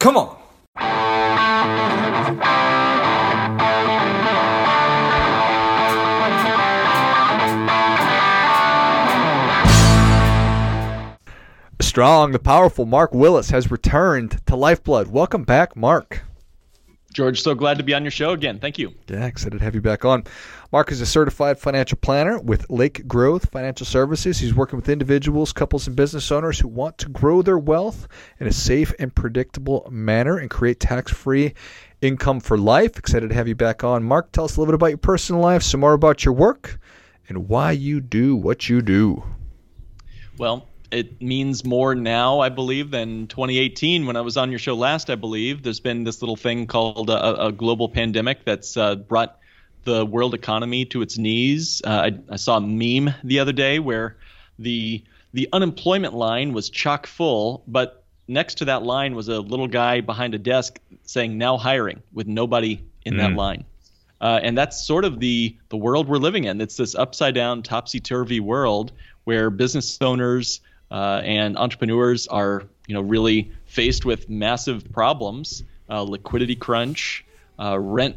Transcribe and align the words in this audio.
Come 0.00 0.16
on. 0.16 0.36
Strong, 11.82 12.32
the 12.32 12.38
powerful 12.38 12.86
Mark 12.86 13.12
Willis 13.12 13.50
has 13.50 13.70
returned 13.70 14.40
to 14.46 14.56
Lifeblood. 14.56 15.08
Welcome 15.08 15.44
back, 15.44 15.76
Mark. 15.76 16.22
George, 17.12 17.42
so 17.42 17.54
glad 17.54 17.76
to 17.78 17.84
be 17.84 17.92
on 17.92 18.04
your 18.04 18.12
show 18.12 18.30
again. 18.30 18.60
Thank 18.60 18.78
you. 18.78 18.94
Yeah, 19.08 19.26
excited 19.26 19.58
to 19.58 19.64
have 19.64 19.74
you 19.74 19.80
back 19.80 20.04
on. 20.04 20.24
Mark 20.72 20.92
is 20.92 21.00
a 21.00 21.06
certified 21.06 21.58
financial 21.58 21.98
planner 21.98 22.38
with 22.38 22.70
Lake 22.70 23.08
Growth 23.08 23.50
Financial 23.50 23.84
Services. 23.84 24.38
He's 24.38 24.54
working 24.54 24.76
with 24.76 24.88
individuals, 24.88 25.52
couples, 25.52 25.88
and 25.88 25.96
business 25.96 26.30
owners 26.30 26.60
who 26.60 26.68
want 26.68 26.98
to 26.98 27.08
grow 27.08 27.42
their 27.42 27.58
wealth 27.58 28.06
in 28.38 28.46
a 28.46 28.52
safe 28.52 28.94
and 29.00 29.12
predictable 29.12 29.88
manner 29.90 30.38
and 30.38 30.48
create 30.48 30.78
tax 30.78 31.10
free 31.12 31.54
income 32.00 32.38
for 32.38 32.56
life. 32.56 32.96
Excited 32.96 33.30
to 33.30 33.34
have 33.34 33.48
you 33.48 33.56
back 33.56 33.82
on. 33.82 34.04
Mark, 34.04 34.30
tell 34.30 34.44
us 34.44 34.56
a 34.56 34.60
little 34.60 34.70
bit 34.70 34.76
about 34.76 34.86
your 34.86 34.98
personal 34.98 35.42
life, 35.42 35.64
some 35.64 35.80
more 35.80 35.94
about 35.94 36.24
your 36.24 36.34
work, 36.34 36.78
and 37.28 37.48
why 37.48 37.72
you 37.72 38.00
do 38.00 38.36
what 38.36 38.68
you 38.68 38.80
do. 38.80 39.24
Well, 40.38 40.68
it 40.90 41.22
means 41.22 41.64
more 41.64 41.94
now, 41.94 42.40
I 42.40 42.48
believe, 42.48 42.90
than 42.90 43.26
2018 43.28 44.06
when 44.06 44.16
I 44.16 44.20
was 44.22 44.36
on 44.36 44.50
your 44.50 44.58
show 44.58 44.74
last. 44.74 45.10
I 45.10 45.14
believe 45.14 45.62
there's 45.62 45.80
been 45.80 46.04
this 46.04 46.20
little 46.20 46.36
thing 46.36 46.66
called 46.66 47.10
a, 47.10 47.46
a 47.46 47.52
global 47.52 47.88
pandemic 47.88 48.44
that's 48.44 48.76
uh, 48.76 48.96
brought 48.96 49.38
the 49.84 50.04
world 50.04 50.34
economy 50.34 50.84
to 50.86 51.02
its 51.02 51.16
knees. 51.16 51.80
Uh, 51.84 52.10
I, 52.10 52.32
I, 52.32 52.36
saw 52.36 52.56
a 52.56 52.60
meme 52.60 53.14
the 53.24 53.38
other 53.38 53.52
day 53.52 53.78
where 53.78 54.16
the 54.58 55.02
the 55.32 55.48
unemployment 55.52 56.12
line 56.12 56.52
was 56.52 56.68
chock 56.70 57.06
full, 57.06 57.62
but 57.66 58.04
next 58.26 58.56
to 58.56 58.66
that 58.66 58.82
line 58.82 59.14
was 59.14 59.28
a 59.28 59.40
little 59.40 59.68
guy 59.68 60.00
behind 60.00 60.34
a 60.34 60.38
desk 60.38 60.78
saying 61.04 61.38
"now 61.38 61.56
hiring" 61.56 62.02
with 62.12 62.26
nobody 62.26 62.82
in 63.04 63.14
mm. 63.14 63.18
that 63.18 63.34
line. 63.34 63.64
Uh, 64.20 64.38
and 64.42 64.58
that's 64.58 64.84
sort 64.84 65.04
of 65.04 65.20
the 65.20 65.56
the 65.68 65.76
world 65.76 66.08
we're 66.08 66.18
living 66.18 66.44
in. 66.44 66.60
It's 66.60 66.76
this 66.76 66.94
upside 66.94 67.34
down, 67.34 67.62
topsy 67.62 68.00
turvy 68.00 68.40
world 68.40 68.92
where 69.24 69.50
business 69.50 69.96
owners 70.00 70.60
uh, 70.90 71.22
and 71.24 71.56
entrepreneurs 71.56 72.26
are 72.26 72.64
you 72.86 72.94
know 72.94 73.00
really 73.00 73.52
faced 73.66 74.04
with 74.04 74.28
massive 74.28 74.92
problems, 74.92 75.62
uh, 75.88 76.02
liquidity 76.02 76.56
crunch, 76.56 77.24
uh, 77.58 77.78
rent 77.78 78.16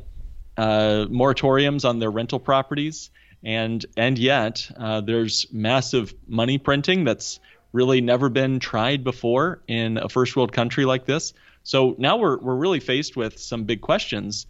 uh, 0.57 1.05
moratoriums 1.09 1.87
on 1.87 1.99
their 1.99 2.11
rental 2.11 2.39
properties, 2.39 3.09
and 3.43 3.85
and 3.97 4.17
yet 4.17 4.69
there's 5.05 5.47
massive 5.51 6.13
money 6.27 6.57
printing 6.57 7.03
that's 7.03 7.39
really 7.71 8.01
never 8.01 8.29
been 8.29 8.59
tried 8.59 9.03
before 9.03 9.59
in 9.67 9.97
a 9.97 10.07
first 10.07 10.35
world 10.35 10.51
country 10.51 10.85
like 10.85 11.05
this. 11.05 11.33
So 11.63 11.95
now 11.97 12.17
we're 12.17 12.37
we're 12.37 12.55
really 12.55 12.79
faced 12.79 13.15
with 13.15 13.39
some 13.39 13.65
big 13.65 13.81
questions. 13.81 14.45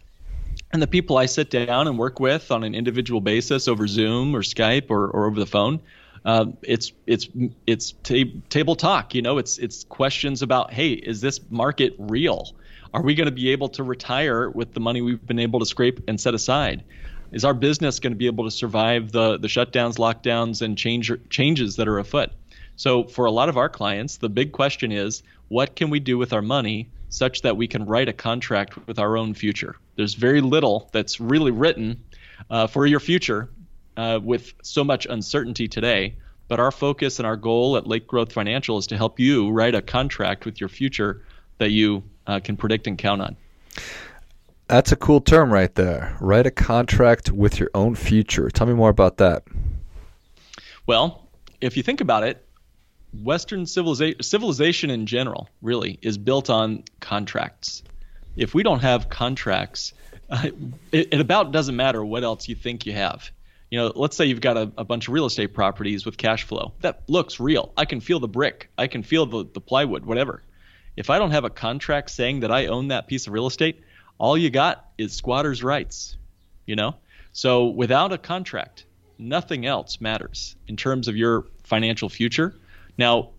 And 0.72 0.82
the 0.82 0.86
people 0.86 1.16
I 1.16 1.26
sit 1.26 1.50
down 1.50 1.88
and 1.88 1.98
work 1.98 2.20
with 2.20 2.50
on 2.50 2.64
an 2.64 2.74
individual 2.74 3.20
basis 3.20 3.68
over 3.68 3.86
Zoom 3.86 4.34
or 4.34 4.42
Skype 4.42 4.90
or, 4.90 5.06
or 5.08 5.26
over 5.26 5.38
the 5.38 5.46
phone, 5.46 5.80
uh, 6.24 6.46
it's 6.62 6.92
it's 7.06 7.28
it's 7.66 7.92
ta- 8.02 8.30
table 8.48 8.76
talk. 8.76 9.14
You 9.14 9.22
know, 9.22 9.38
it's 9.38 9.58
it's 9.58 9.84
questions 9.84 10.42
about, 10.42 10.72
hey, 10.72 10.92
is 10.92 11.20
this 11.20 11.40
market 11.50 11.94
real? 11.98 12.52
Are 12.94 13.02
we 13.02 13.14
going 13.14 13.26
to 13.26 13.32
be 13.32 13.50
able 13.50 13.68
to 13.70 13.82
retire 13.82 14.48
with 14.48 14.72
the 14.72 14.80
money 14.80 15.02
we've 15.02 15.24
been 15.26 15.40
able 15.40 15.60
to 15.60 15.66
scrape 15.66 16.08
and 16.08 16.20
set 16.20 16.32
aside? 16.34 16.84
Is 17.32 17.44
our 17.44 17.54
business 17.54 17.98
going 17.98 18.12
to 18.12 18.16
be 18.16 18.26
able 18.26 18.44
to 18.44 18.50
survive 18.50 19.12
the 19.12 19.36
the 19.38 19.48
shutdowns, 19.48 19.96
lockdowns, 19.96 20.62
and 20.62 20.78
change 20.78 21.12
changes 21.28 21.76
that 21.76 21.88
are 21.88 21.98
afoot? 21.98 22.30
So 22.76 23.04
for 23.04 23.26
a 23.26 23.30
lot 23.30 23.48
of 23.48 23.56
our 23.56 23.68
clients, 23.68 24.16
the 24.16 24.28
big 24.28 24.52
question 24.52 24.92
is, 24.92 25.22
what 25.48 25.76
can 25.76 25.90
we 25.90 26.00
do 26.00 26.16
with 26.18 26.32
our 26.32 26.42
money 26.42 26.88
such 27.08 27.42
that 27.42 27.56
we 27.56 27.68
can 27.68 27.84
write 27.86 28.08
a 28.08 28.12
contract 28.12 28.86
with 28.86 28.98
our 28.98 29.16
own 29.16 29.34
future? 29.34 29.76
There's 29.96 30.14
very 30.14 30.40
little 30.40 30.88
that's 30.92 31.20
really 31.20 31.52
written 31.52 32.02
uh, 32.50 32.66
for 32.66 32.86
your 32.86 33.00
future 33.00 33.50
uh, 33.96 34.20
with 34.22 34.52
so 34.62 34.84
much 34.84 35.06
uncertainty 35.06 35.68
today. 35.68 36.16
But 36.46 36.60
our 36.60 36.70
focus 36.70 37.18
and 37.18 37.26
our 37.26 37.36
goal 37.36 37.76
at 37.76 37.86
Lake 37.86 38.06
Growth 38.06 38.32
Financial 38.32 38.76
is 38.78 38.88
to 38.88 38.96
help 38.96 39.18
you 39.18 39.50
write 39.50 39.74
a 39.74 39.82
contract 39.82 40.44
with 40.44 40.60
your 40.60 40.68
future 40.68 41.22
that 41.58 41.70
you 41.70 42.02
uh, 42.26 42.40
can 42.40 42.56
predict 42.56 42.86
and 42.86 42.98
count 42.98 43.22
on. 43.22 43.36
That's 44.68 44.92
a 44.92 44.96
cool 44.96 45.20
term 45.20 45.52
right 45.52 45.74
there. 45.74 46.16
Write 46.20 46.46
a 46.46 46.50
contract 46.50 47.30
with 47.30 47.58
your 47.58 47.70
own 47.74 47.94
future. 47.94 48.50
Tell 48.50 48.66
me 48.66 48.74
more 48.74 48.90
about 48.90 49.18
that. 49.18 49.44
Well, 50.86 51.28
if 51.60 51.76
you 51.76 51.82
think 51.82 52.00
about 52.00 52.24
it, 52.24 52.44
Western 53.22 53.66
civilization, 53.66 54.22
civilization 54.22 54.90
in 54.90 55.06
general, 55.06 55.48
really, 55.62 55.98
is 56.02 56.18
built 56.18 56.50
on 56.50 56.84
contracts. 57.00 57.82
If 58.36 58.54
we 58.54 58.62
don't 58.62 58.80
have 58.80 59.08
contracts, 59.08 59.92
uh, 60.28 60.48
it, 60.92 61.08
it, 61.12 61.20
about 61.20 61.52
doesn't 61.52 61.76
matter 61.76 62.04
what 62.04 62.24
else 62.24 62.48
you 62.48 62.54
think 62.54 62.86
you 62.86 62.92
have 62.92 63.30
you 63.70 63.78
know, 63.78 63.92
let's 63.94 64.16
say 64.16 64.26
you've 64.26 64.40
got 64.40 64.56
a, 64.56 64.70
a, 64.78 64.84
bunch 64.84 65.08
of 65.08 65.14
real 65.14 65.26
estate 65.26 65.54
properties 65.54 66.04
with 66.06 66.16
cash 66.16 66.44
flow. 66.44 66.72
That 66.80 67.02
looks 67.08 67.40
real. 67.40 67.72
I 67.76 67.86
can 67.86 68.00
feel 68.00 68.20
the 68.20 68.28
brick. 68.28 68.70
I 68.78 68.86
can 68.86 69.02
feel 69.02 69.26
the, 69.26 69.44
the 69.52 69.60
plywood, 69.60 70.04
whatever. 70.04 70.42
If 70.96 71.10
I 71.10 71.18
don't 71.18 71.32
have 71.32 71.44
a 71.44 71.50
contract 71.50 72.10
saying 72.10 72.40
that 72.40 72.52
I 72.52 72.66
own 72.66 72.88
that 72.88 73.08
piece 73.08 73.26
of 73.26 73.32
real 73.32 73.46
estate, 73.46 73.82
all 74.18 74.38
you 74.38 74.50
got 74.50 74.84
is 74.96 75.12
squatter's 75.12 75.62
rights, 75.62 76.16
you 76.66 76.76
know? 76.76 76.94
So 77.32 77.66
without 77.66 78.12
a 78.12 78.18
contract, 78.18 78.84
nothing 79.18 79.66
else 79.66 80.00
matters 80.00 80.54
in 80.68 80.76
terms 80.76 81.08
of 81.08 81.16
your 81.16 81.46
financial 81.64 82.08
future. 82.08 82.54
Now, 82.96 83.30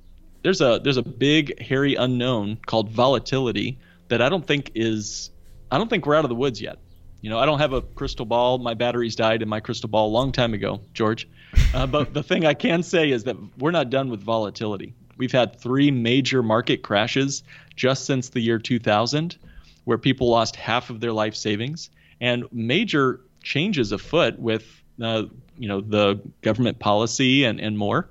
there's 0.41 0.62
a 0.62 0.80
there's 0.84 0.97
a 0.97 1.03
big 1.03 1.59
hairy 1.62 1.96
unknown 1.96 2.58
called 2.66 2.90
volatility 2.90 3.80
that 4.09 4.22
I 4.22 4.30
don't 4.30 4.46
think 4.46 4.72
is 4.75 5.31
I 5.72 5.78
don't 5.78 5.90
think 5.90 6.06
we're 6.06 6.16
out 6.16 6.25
of 6.25 6.30
the 6.30 6.35
woods 6.35 6.62
yet. 6.62 6.78
You 7.25 7.31
know, 7.31 7.40
I 7.40 7.47
don't 7.47 7.58
have 7.58 7.74
a 7.74 7.81
crystal 7.81 8.28
ball. 8.28 8.59
My 8.59 8.75
batteries 8.75 9.16
died 9.16 9.41
in 9.41 9.50
my 9.50 9.59
crystal 9.59 9.90
ball 9.90 10.09
a 10.09 10.13
long 10.13 10.31
time 10.31 10.53
ago, 10.53 10.81
George. 10.94 11.28
Uh, 11.74 11.88
but 11.88 12.13
the 12.13 12.22
thing 12.22 12.46
I 12.46 12.53
can 12.53 12.84
say 12.84 13.09
is 13.09 13.24
that 13.24 13.36
we're 13.58 13.72
not 13.72 13.90
done 13.90 14.12
with 14.12 14.22
volatility. 14.22 14.94
We've 15.18 15.31
had 15.31 15.59
three 15.59 15.90
major 15.90 16.44
market 16.44 16.84
crashes 16.84 17.41
just 17.75 18.06
since 18.06 18.30
the 18.30 18.41
year 18.41 18.59
2000, 18.59 19.38
where 19.85 19.97
people 19.97 20.30
lost 20.30 20.56
half 20.56 20.91
of 20.91 21.00
their 21.00 21.12
life 21.12 21.34
savings, 21.34 21.90
and 22.22 22.46
major 22.52 23.22
changes 23.41 23.91
afoot 23.91 24.38
with 24.38 24.84
uh, 25.02 25.24
you 25.58 25.68
know 25.68 25.81
the 25.81 26.22
government 26.44 26.78
policy 26.78 27.44
and, 27.44 27.59
and 27.59 27.75
more. 27.75 28.08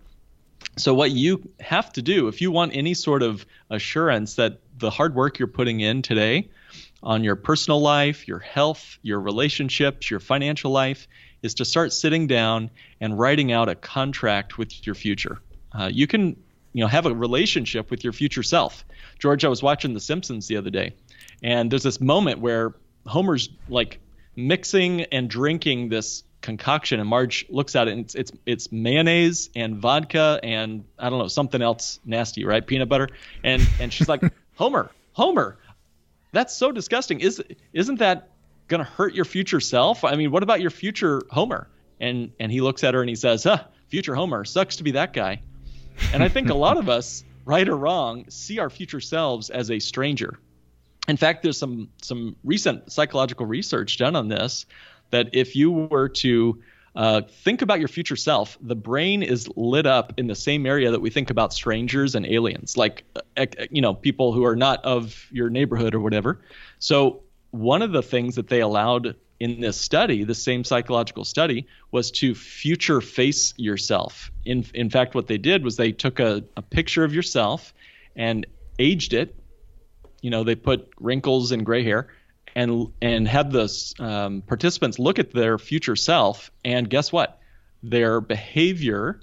So 0.77 0.93
what 0.93 1.13
you 1.13 1.49
have 1.61 1.93
to 1.93 2.03
do 2.03 2.27
if 2.27 2.41
you 2.41 2.51
want 2.51 2.75
any 2.75 2.95
sort 2.95 3.23
of 3.23 3.47
assurance 3.71 4.35
that 4.35 4.59
the 4.77 4.91
hard 4.91 5.15
work 5.15 5.39
you're 5.39 5.47
putting 5.47 5.79
in 5.79 6.03
today 6.03 6.49
on 7.05 7.23
your 7.23 7.37
personal 7.37 7.81
life, 7.81 8.27
your 8.27 8.39
health, 8.39 8.99
your 9.03 9.21
relationships, 9.21 10.11
your 10.11 10.21
financial 10.21 10.71
life 10.71 11.07
is 11.43 11.55
to 11.55 11.65
start 11.65 11.93
sitting 11.93 12.27
down 12.27 12.71
and 13.01 13.19
writing 13.19 13.53
out 13.53 13.69
a 13.69 13.75
contract 13.75 14.57
with 14.57 14.87
your 14.87 14.95
future. 14.95 15.39
Uh, 15.79 15.91
you 15.93 16.07
can, 16.07 16.29
you 16.73 16.81
know, 16.81 16.87
have 16.87 17.05
a 17.05 17.15
relationship 17.15 17.91
with 17.91 18.03
your 18.03 18.15
future 18.15 18.43
self. 18.43 18.85
George, 19.19 19.45
I 19.45 19.49
was 19.49 19.63
watching 19.63 19.93
The 19.93 20.01
Simpsons 20.01 20.49
the 20.49 20.57
other 20.57 20.71
day, 20.71 20.95
and 21.43 21.71
there's 21.71 21.83
this 21.83 22.01
moment 22.01 22.41
where 22.41 22.75
Homer's 23.07 23.51
like 23.69 24.01
mixing 24.35 25.03
and 25.03 25.29
drinking 25.29 25.91
this 25.91 26.25
concoction, 26.41 27.01
and 27.01 27.09
Marge 27.09 27.45
looks 27.51 27.77
at 27.77 27.89
it, 27.89 27.93
and 27.93 28.01
it's 28.01 28.15
it's 28.15 28.33
it's 28.47 28.73
mayonnaise 28.73 29.51
and 29.55 29.77
vodka 29.77 30.41
and 30.43 30.85
I 30.99 31.11
don't 31.11 31.19
know 31.19 31.29
something 31.29 31.61
else 31.61 32.01
nasty, 32.05 32.47
right? 32.47 32.67
Peanut 32.67 32.89
butter, 32.89 33.09
and 33.43 33.67
and 33.79 33.93
she's 33.93 34.09
like, 34.09 34.23
Homer, 34.57 34.91
Homer, 35.13 35.59
that's 36.35 36.55
so 36.55 36.73
disgusting. 36.73 37.21
Is 37.21 37.43
isn't 37.73 37.99
that 37.99 38.31
going 38.69 38.85
to 38.85 38.91
hurt 38.91 39.15
your 39.15 39.25
future 39.25 39.61
self? 39.61 40.05
I 40.05 40.17
mean, 40.17 40.31
what 40.31 40.43
about 40.43 40.61
your 40.61 40.71
future 40.71 41.23
Homer? 41.31 41.69
And 42.01 42.33
and 42.41 42.51
he 42.51 42.61
looks 42.61 42.85
at 42.85 42.95
her 42.95 43.01
and 43.01 43.09
he 43.09 43.17
says, 43.17 43.45
"Huh, 43.45 43.65
future 43.89 44.15
Homer 44.15 44.45
sucks 44.45 44.77
to 44.77 44.83
be 44.83 44.93
that 44.93 45.13
guy." 45.13 45.41
And 46.13 46.23
I 46.23 46.29
think 46.29 46.51
a 46.51 46.55
lot 46.55 46.77
of 46.77 46.89
us, 46.89 47.25
right 47.45 47.69
or 47.69 47.77
wrong, 47.77 48.25
see 48.29 48.59
our 48.59 48.71
future 48.71 49.01
selves 49.01 49.51
as 49.51 49.71
a 49.71 49.79
stranger. 49.79 50.39
In 51.07 51.17
fact, 51.17 51.43
there's 51.43 51.59
some 51.59 51.89
some 52.03 52.37
recent 52.45 52.91
psychological 52.91 53.47
research 53.47 53.99
done 53.99 54.17
on 54.17 54.29
this 54.29 54.67
that 55.11 55.31
if 55.33 55.55
you 55.55 55.71
were 55.71 56.09
to 56.09 56.63
uh, 56.97 57.23
think 57.23 57.63
about 57.63 57.81
your 57.81 57.89
future 57.89 58.17
self. 58.17 58.57
The 58.61 58.77
brain 58.77 59.23
is 59.23 59.49
lit 59.57 59.87
up 59.87 60.13
in 60.17 60.29
the 60.29 60.35
same 60.35 60.65
area 60.65 60.93
that 60.93 61.01
we 61.01 61.11
think 61.11 61.31
about 61.31 61.53
strangers 61.53 62.15
and 62.15 62.25
aliens, 62.25 62.77
like 62.77 63.05
uh, 63.37 63.47
you 63.71 63.83
know 63.83 63.95
people 63.95 64.33
who 64.33 64.45
are 64.45 64.55
not 64.55 64.85
of 64.85 65.27
your 65.33 65.51
neighborhood 65.51 65.95
or 65.95 66.01
whatever. 66.01 66.41
So 66.79 67.23
one 67.51 67.83
of 67.83 67.91
the 67.91 68.03
things 68.03 68.37
that 68.37 68.49
they 68.49 68.61
allowed 68.61 69.17
in 69.41 69.61
this 69.61 69.81
study, 69.81 70.23
the 70.23 70.35
same 70.35 70.63
psychological 70.63 71.25
study, 71.25 71.67
was 71.91 72.13
to 72.13 72.35
future 72.35 73.01
face 73.01 73.55
yourself. 73.57 74.31
In 74.45 74.65
in 74.73 74.89
fact, 74.89 75.17
what 75.17 75.27
they 75.27 75.39
did 75.39 75.65
was 75.65 75.77
they 75.77 75.91
took 75.91 76.21
a, 76.21 76.45
a 76.57 76.63
picture 76.63 77.03
of 77.03 77.13
yourself 77.13 77.75
and 78.15 78.47
aged 78.79 79.15
it. 79.15 79.35
You 80.23 80.31
know, 80.31 80.45
they 80.45 80.55
put 80.55 80.93
wrinkles 81.01 81.51
and 81.51 81.67
gray 81.67 81.83
hair 81.83 82.09
and 82.55 82.93
and 83.03 83.27
had 83.27 83.51
the 83.51 83.95
um, 83.99 84.43
participants 84.43 84.99
look 84.99 85.19
at 85.19 85.33
their 85.33 85.59
future 85.59 85.97
self, 85.97 86.51
and 86.65 86.89
guess 86.89 87.13
what? 87.13 87.39
Their 87.83 88.21
behavior 88.21 89.21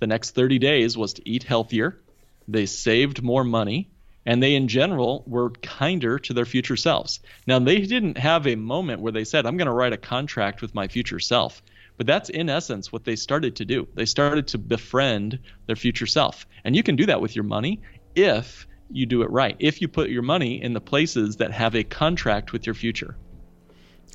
the 0.00 0.06
next 0.06 0.30
30 0.30 0.58
days 0.58 0.96
was 0.96 1.14
to 1.14 1.28
eat 1.28 1.42
healthier. 1.42 2.00
They 2.46 2.66
saved 2.66 3.22
more 3.22 3.44
money, 3.44 3.90
and 4.24 4.42
they 4.42 4.54
in 4.54 4.68
general 4.68 5.24
were 5.26 5.50
kinder 5.50 6.18
to 6.20 6.32
their 6.32 6.44
future 6.44 6.76
selves. 6.76 7.20
Now 7.46 7.58
they 7.58 7.80
didn't 7.80 8.18
have 8.18 8.46
a 8.46 8.54
moment 8.54 9.00
where 9.00 9.12
they 9.12 9.24
said, 9.24 9.44
"I'm 9.44 9.56
going 9.56 9.66
to 9.66 9.72
write 9.72 9.92
a 9.92 9.98
contract 9.98 10.62
with 10.62 10.74
my 10.74 10.88
future 10.88 11.20
self." 11.20 11.62
But 11.96 12.06
that's 12.06 12.30
in 12.30 12.48
essence 12.48 12.92
what 12.92 13.04
they 13.04 13.16
started 13.16 13.56
to 13.56 13.64
do. 13.64 13.88
They 13.94 14.06
started 14.06 14.46
to 14.48 14.58
befriend 14.58 15.40
their 15.66 15.74
future 15.74 16.06
self. 16.06 16.46
And 16.64 16.76
you 16.76 16.84
can 16.84 16.94
do 16.94 17.06
that 17.06 17.20
with 17.20 17.34
your 17.34 17.44
money 17.44 17.80
if 18.14 18.68
you 18.90 19.06
do 19.06 19.22
it 19.22 19.30
right. 19.30 19.56
If 19.58 19.80
you 19.80 19.88
put 19.88 20.10
your 20.10 20.22
money 20.22 20.62
in 20.62 20.72
the 20.72 20.80
places 20.80 21.36
that 21.36 21.52
have 21.52 21.74
a 21.74 21.84
contract 21.84 22.52
with 22.52 22.66
your 22.66 22.74
future. 22.74 23.16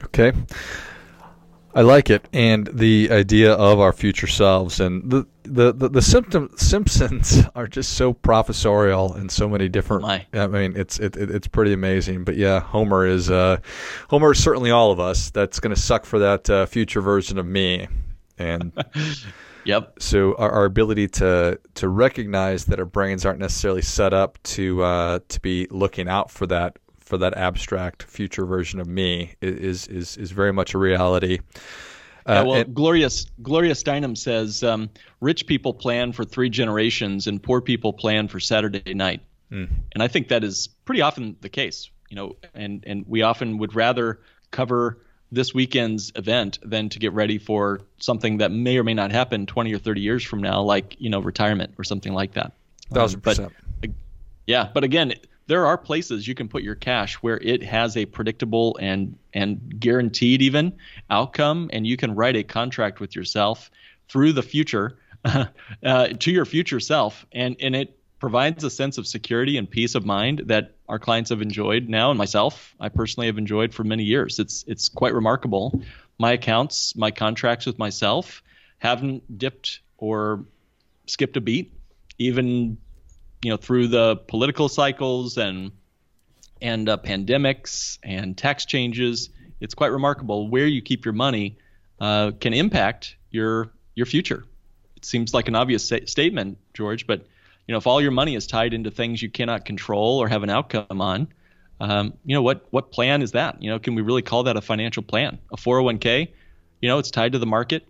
Okay. 0.04 0.34
I 1.76 1.82
like 1.82 2.12
it, 2.12 2.28
and 2.34 2.68
the 2.68 3.10
idea 3.12 3.54
of 3.54 3.80
our 3.80 3.94
future 3.94 4.28
selves, 4.28 4.80
and 4.80 5.10
the 5.10 5.26
the 5.42 5.74
the, 5.74 5.90
the 5.90 6.02
symptom, 6.04 6.52
Simpsons 6.56 7.42
are 7.56 7.66
just 7.68 7.94
so 7.94 8.14
professorial 8.14 9.16
in 9.16 9.28
so 9.28 9.50
many 9.50 9.70
different. 9.70 10.04
My. 10.04 10.26
I 10.34 10.46
mean, 10.46 10.74
it's 10.76 11.00
it, 11.00 11.18
it, 11.18 11.32
it's 11.32 11.48
pretty 11.48 11.74
amazing. 11.74 12.26
But 12.26 12.36
yeah, 12.36 12.60
Homer 12.60 13.08
is 13.08 13.32
uh, 13.32 13.58
Homer 14.10 14.34
is 14.34 14.44
certainly 14.44 14.70
all 14.70 14.92
of 14.92 15.00
us. 15.00 15.32
That's 15.32 15.60
going 15.60 15.74
to 15.74 15.82
suck 15.82 16.06
for 16.06 16.20
that 16.20 16.48
uh, 16.48 16.68
future 16.68 17.02
version 17.02 17.40
of 17.40 17.48
me, 17.48 17.88
and 18.38 18.72
Yep. 19.66 19.96
so 20.00 20.36
our, 20.36 20.52
our 20.52 20.66
ability 20.66 21.08
to 21.10 21.60
to 21.76 21.90
recognize 21.90 22.66
that 22.66 22.80
our 22.80 22.86
brains 22.86 23.26
aren't 23.26 23.40
necessarily 23.40 23.82
set 23.82 24.14
up 24.14 24.38
to 24.44 24.84
uh, 24.84 25.20
to 25.30 25.40
be 25.40 25.68
looking 25.72 26.08
out 26.10 26.30
for 26.32 26.46
that 26.48 26.78
for 27.00 27.18
that 27.18 27.36
abstract 27.38 28.04
future 28.04 28.46
version 28.46 28.80
of 28.80 28.88
me 28.88 29.36
is 29.42 29.88
is 29.88 30.18
is 30.18 30.32
very 30.32 30.52
much 30.54 30.74
a 30.74 30.78
reality. 30.78 31.40
Yeah, 32.26 32.40
Uh, 32.42 32.46
well, 32.46 32.56
and- 32.62 32.74
Gloria 32.74 33.10
Gloria 33.42 33.74
Steinem 33.74 34.18
says 34.18 34.64
um, 34.64 34.90
rich 35.22 35.46
people 35.48 35.74
plan 35.74 36.14
for 36.14 36.24
three 36.24 36.50
generations 36.50 37.28
and 37.28 37.42
poor 37.44 37.60
people 37.62 37.92
plan 37.94 38.28
for 38.30 38.40
Saturday 38.40 38.94
night, 38.94 39.22
Hmm. 39.50 39.66
and 39.94 40.02
I 40.02 40.08
think 40.08 40.30
that 40.30 40.44
is 40.44 40.70
pretty 40.86 41.02
often 41.02 41.36
the 41.42 41.50
case. 41.50 41.90
You 42.10 42.16
know, 42.16 42.36
and 42.54 42.84
and 42.88 43.06
we 43.08 43.22
often 43.24 43.58
would 43.58 43.76
rather 43.76 44.20
cover 44.52 45.00
this 45.34 45.54
weekend's 45.54 46.12
event 46.16 46.60
than 46.64 46.90
to 46.90 47.00
get 47.00 47.14
ready 47.14 47.38
for 47.38 47.82
something 48.00 48.38
that 48.38 48.52
may 48.52 48.78
or 48.78 48.84
may 48.84 48.94
not 48.94 49.12
happen 49.12 49.46
20 49.46 49.74
or 49.74 49.80
30 49.80 50.02
years 50.02 50.24
from 50.24 50.42
now, 50.42 50.62
like 50.62 50.96
you 51.00 51.10
know 51.10 51.20
retirement 51.20 51.74
or 51.78 51.84
something 51.84 52.14
like 52.14 52.34
that. 52.34 52.54
Thousand 52.92 53.28
Um, 53.28 53.52
but- 53.82 53.90
yeah, 54.46 54.70
but 54.74 54.84
again, 54.84 55.14
there 55.48 55.66
are 55.66 55.78
places 55.78 56.28
you 56.28 56.36
can 56.36 56.48
put 56.48 56.64
your 56.64 56.76
cash 56.76 57.16
where 57.16 57.38
it 57.38 57.64
has 57.64 57.98
a 57.98 58.06
predictable 58.06 58.78
and 58.80 59.18
and 59.34 59.80
guaranteed 59.80 60.42
even 60.42 60.74
outcome, 61.10 61.70
and 61.74 61.88
you 61.88 61.98
can 61.98 62.16
write 62.16 62.36
a 62.36 62.44
contract 62.44 63.00
with 63.00 63.16
yourself 63.16 63.72
through 64.10 64.34
the 64.34 64.44
future 64.44 64.98
uh, 65.26 66.08
to 66.20 66.32
your 66.32 66.46
future 66.46 66.80
self, 66.80 67.26
and 67.32 67.56
and 67.60 67.76
it 67.76 67.98
provides 68.24 68.64
a 68.64 68.70
sense 68.70 68.98
of 68.98 69.06
security 69.06 69.58
and 69.58 69.70
peace 69.70 69.96
of 69.96 70.06
mind 70.06 70.44
that 70.46 70.76
our 70.88 70.98
clients 70.98 71.30
have 71.30 71.42
enjoyed 71.42 71.90
now, 71.90 72.10
and 72.10 72.18
myself, 72.18 72.74
I 72.80 72.88
personally 72.88 73.28
have 73.28 73.38
enjoyed 73.38 73.74
for 73.74 73.84
many 73.84 74.04
years. 74.04 74.40
It's 74.40 74.64
it's 74.66 74.88
quite 74.88 75.14
remarkable. 75.14 75.84
My 76.18 76.32
accounts, 76.32 76.96
my 76.96 77.12
contracts 77.12 77.66
with 77.66 77.78
myself, 77.78 78.42
haven't 78.78 79.38
dipped 79.38 79.82
or 79.98 80.46
skipped 81.06 81.36
a 81.36 81.42
beat, 81.42 81.74
even 82.18 82.78
you 83.44 83.52
know 83.52 83.58
through 83.58 83.90
the 83.90 84.16
political 84.16 84.70
cycles 84.70 85.38
and 85.38 85.74
and 86.62 86.88
uh, 86.88 86.96
pandemics 86.96 88.00
and 88.04 88.38
tax 88.38 88.64
changes. 88.66 89.32
It's 89.60 89.74
quite 89.74 89.92
remarkable 89.92 90.48
where 90.48 90.66
you 90.66 90.82
keep 90.82 91.04
your 91.04 91.14
money 91.14 91.58
uh, 92.00 92.32
can 92.40 92.54
impact 92.54 93.18
your 93.32 93.74
your 93.96 94.06
future. 94.06 94.46
It 94.96 95.04
seems 95.04 95.34
like 95.34 95.50
an 95.50 95.56
obvious 95.56 95.92
statement, 96.06 96.58
George, 96.74 97.06
but 97.06 97.28
you 97.68 97.72
know 97.72 97.78
if 97.78 97.88
all 97.88 98.02
your 98.02 98.12
money 98.12 98.36
is 98.36 98.48
tied 98.48 98.74
into 98.74 98.92
things 98.92 99.22
you 99.22 99.30
cannot 99.30 99.66
control 99.66 100.20
or 100.20 100.28
have 100.28 100.44
an 100.44 100.50
outcome 100.50 101.02
on, 101.02 101.28
um, 101.80 102.14
you 102.26 102.36
know 102.36 102.42
what 102.42 102.66
what 102.72 102.92
plan 102.92 103.22
is 103.22 103.32
that? 103.32 103.62
You 103.62 103.70
know, 103.70 103.80
can 103.80 103.96
we 103.96 104.02
really 104.02 104.22
call 104.22 104.44
that 104.44 104.58
a 104.58 104.62
financial 104.62 105.04
plan? 105.04 105.40
A 105.52 105.58
401k, 105.58 106.30
you 106.82 106.90
know, 106.90 107.00
it's 107.00 107.12
tied 107.12 107.32
to 107.34 107.40
the 107.40 107.46
market. 107.46 107.88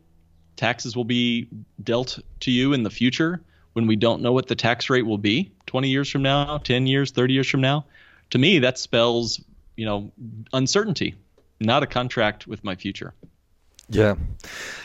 Taxes 0.56 0.96
will 0.96 1.06
be 1.06 1.48
dealt 1.84 2.20
to 2.42 2.52
you 2.52 2.74
in 2.74 2.84
the 2.84 2.90
future 2.90 3.42
when 3.74 3.88
we 3.88 3.96
don't 3.96 4.22
know 4.22 4.32
what 4.32 4.48
the 4.48 4.56
tax 4.56 4.90
rate 4.90 5.06
will 5.06 5.18
be 5.18 5.52
20 5.66 5.90
years 5.90 6.10
from 6.10 6.22
now, 6.22 6.60
10 6.60 6.88
years, 6.88 7.12
30 7.12 7.34
years 7.34 7.50
from 7.50 7.62
now. 7.62 7.86
To 8.30 8.38
me, 8.38 8.60
that 8.60 8.78
spells, 8.78 9.44
you 9.76 9.86
know, 9.86 10.12
uncertainty, 10.54 11.16
not 11.60 11.84
a 11.84 11.88
contract 11.88 12.48
with 12.48 12.64
my 12.64 12.76
future. 12.76 13.14
Yeah. 13.90 14.16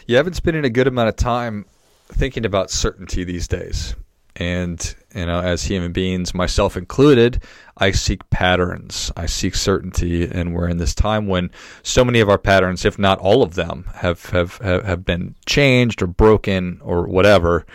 I've 0.09 0.25
been 0.25 0.35
spending 0.35 0.65
a 0.65 0.71
good 0.71 0.87
amount 0.87 1.11
of 1.11 1.17
time 1.17 1.67
thinking 2.09 2.45
about 2.45 2.71
certainty 2.71 3.25
these 3.25 3.47
days. 3.47 3.95
And, 4.39 4.95
you 5.15 5.27
know, 5.27 5.41
as 5.41 5.65
human 5.65 5.93
beings, 5.93 6.33
myself 6.33 6.77
included, 6.77 7.43
I 7.77 7.91
seek 7.91 8.29
patterns. 8.31 9.11
I 9.17 9.27
seek 9.27 9.55
certainty. 9.55 10.25
And 10.25 10.55
we're 10.55 10.69
in 10.69 10.77
this 10.77 10.95
time 10.95 11.27
when 11.27 11.51
so 11.83 12.05
many 12.05 12.21
of 12.21 12.29
our 12.29 12.39
patterns, 12.39 12.85
if 12.85 12.99
not 12.99 13.19
all 13.19 13.43
of 13.43 13.55
them, 13.55 13.91
have, 13.95 14.27
have, 14.27 14.59
have 14.59 15.05
been 15.05 15.35
changed 15.47 16.03
or 16.03 16.07
broken 16.07 16.81
or 16.83 17.07
whatever. 17.07 17.67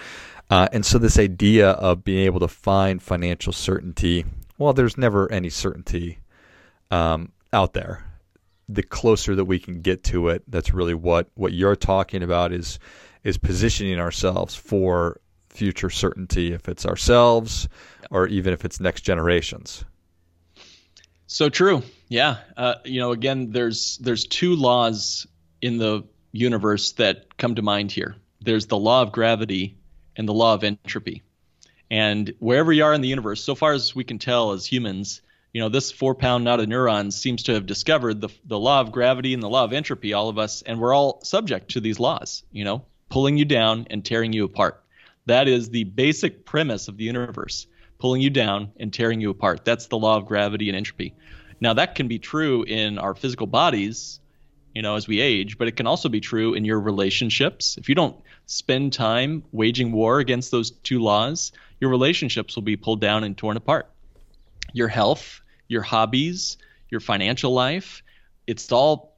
Uh, 0.50 0.68
and 0.72 0.86
so 0.86 0.98
this 0.98 1.20
idea 1.20 1.72
of 1.72 2.04
being 2.04 2.26
able 2.26 2.40
to 2.40 2.48
find 2.48 3.02
financial 3.02 3.52
certainty, 3.52 4.26
well, 4.58 4.74
there's 4.74 4.98
never 4.98 5.32
any 5.32 5.50
certainty 5.50 6.20
um, 6.92 7.32
out 7.52 7.74
there 7.74 8.06
the 8.70 8.84
closer 8.84 9.36
that 9.36 9.46
we 9.46 9.60
can 9.60 9.82
get 9.82 10.04
to 10.06 10.30
it, 10.30 10.44
that's 10.48 10.74
really 10.74 10.94
what 10.94 11.28
what 11.36 11.54
you're 11.54 11.76
talking 11.76 12.24
about 12.24 12.52
is 12.52 12.80
is 13.24 13.38
positioning 13.38 14.00
ourselves 14.00 14.56
for 14.56 15.20
future 15.54 15.90
certainty 15.90 16.52
if 16.52 16.68
it's 16.68 16.86
ourselves 16.86 17.68
or 18.10 18.28
even 18.28 18.54
if 18.54 18.66
it's 18.66 18.80
next 18.80 19.02
generations. 19.02 19.86
So 21.28 21.50
true. 21.50 21.84
Yeah. 22.10 22.38
Uh, 22.56 22.76
you 22.86 23.00
know, 23.00 23.12
again, 23.12 23.52
there's 23.52 23.98
there's 23.98 24.26
two 24.26 24.56
laws 24.56 25.26
in 25.62 25.78
the 25.78 26.04
universe 26.32 26.94
that 26.94 27.38
come 27.38 27.56
to 27.56 27.62
mind 27.62 27.92
here. 27.92 28.16
There's 28.42 28.68
the 28.68 28.78
law 28.78 29.02
of 29.02 29.12
gravity 29.12 29.78
and 30.16 30.28
the 30.28 30.34
law 30.34 30.54
of 30.54 30.64
entropy. 30.64 31.24
And 31.90 32.34
wherever 32.40 32.74
you 32.74 32.84
are 32.84 32.94
in 32.94 33.02
the 33.02 33.08
universe, 33.08 33.44
so 33.44 33.56
far 33.56 33.74
as 33.74 33.96
we 33.96 34.04
can 34.04 34.20
tell 34.20 34.52
as 34.52 34.66
humans, 34.66 35.22
you 35.54 35.62
know, 35.62 35.70
this 35.70 35.92
four 35.92 36.16
pound 36.16 36.44
knot 36.44 36.60
of 36.60 36.68
neurons 36.68 37.16
seems 37.16 37.44
to 37.44 37.54
have 37.54 37.66
discovered 37.66 38.20
the, 38.20 38.30
the 38.46 38.60
law 38.60 38.82
of 38.82 38.92
gravity 38.92 39.34
and 39.34 39.42
the 39.42 39.50
law 39.50 39.64
of 39.64 39.74
entropy, 39.74 40.14
all 40.14 40.30
of 40.30 40.38
us, 40.38 40.64
and 40.64 40.80
we're 40.80 40.94
all 40.94 41.22
subject 41.24 41.72
to 41.72 41.80
these 41.80 42.00
laws, 42.00 42.44
you 42.52 42.66
know, 42.66 42.84
pulling 43.10 43.38
you 43.38 43.46
down 43.46 43.88
and 43.90 44.04
tearing 44.04 44.34
you 44.34 44.44
apart. 44.44 44.83
That 45.26 45.48
is 45.48 45.70
the 45.70 45.86
basic 45.86 46.46
premise 46.46 46.88
of 46.88 46.98
the 46.98 47.06
universe, 47.06 47.68
pulling 48.00 48.22
you 48.22 48.30
down 48.30 48.72
and 48.80 48.94
tearing 48.94 49.22
you 49.22 49.30
apart. 49.30 49.64
That's 49.66 49.88
the 49.88 49.98
law 49.98 50.18
of 50.18 50.26
gravity 50.26 50.70
and 50.70 50.76
entropy. 50.76 51.16
Now, 51.62 51.74
that 51.74 51.96
can 51.96 52.08
be 52.08 52.20
true 52.20 52.64
in 52.64 52.98
our 52.98 53.16
physical 53.16 53.48
bodies, 53.48 54.20
you 54.76 54.82
know, 54.82 54.96
as 54.96 55.08
we 55.08 55.22
age, 55.22 55.58
but 55.58 55.68
it 55.68 55.78
can 55.78 55.88
also 55.88 56.10
be 56.10 56.20
true 56.20 56.56
in 56.56 56.66
your 56.66 56.80
relationships. 56.80 57.78
If 57.78 57.88
you 57.88 57.96
don't 57.96 58.18
spend 58.48 58.92
time 58.92 59.44
waging 59.52 59.92
war 59.92 60.20
against 60.20 60.52
those 60.52 60.72
two 60.72 61.00
laws, 61.00 61.54
your 61.80 61.90
relationships 61.90 62.56
will 62.56 62.64
be 62.64 62.76
pulled 62.76 63.00
down 63.00 63.24
and 63.24 63.38
torn 63.38 63.56
apart. 63.56 63.90
Your 64.74 64.88
health, 64.90 65.42
your 65.68 65.84
hobbies, 65.84 66.58
your 66.90 67.00
financial 67.00 67.54
life, 67.54 68.04
it's 68.46 68.72
all 68.72 69.16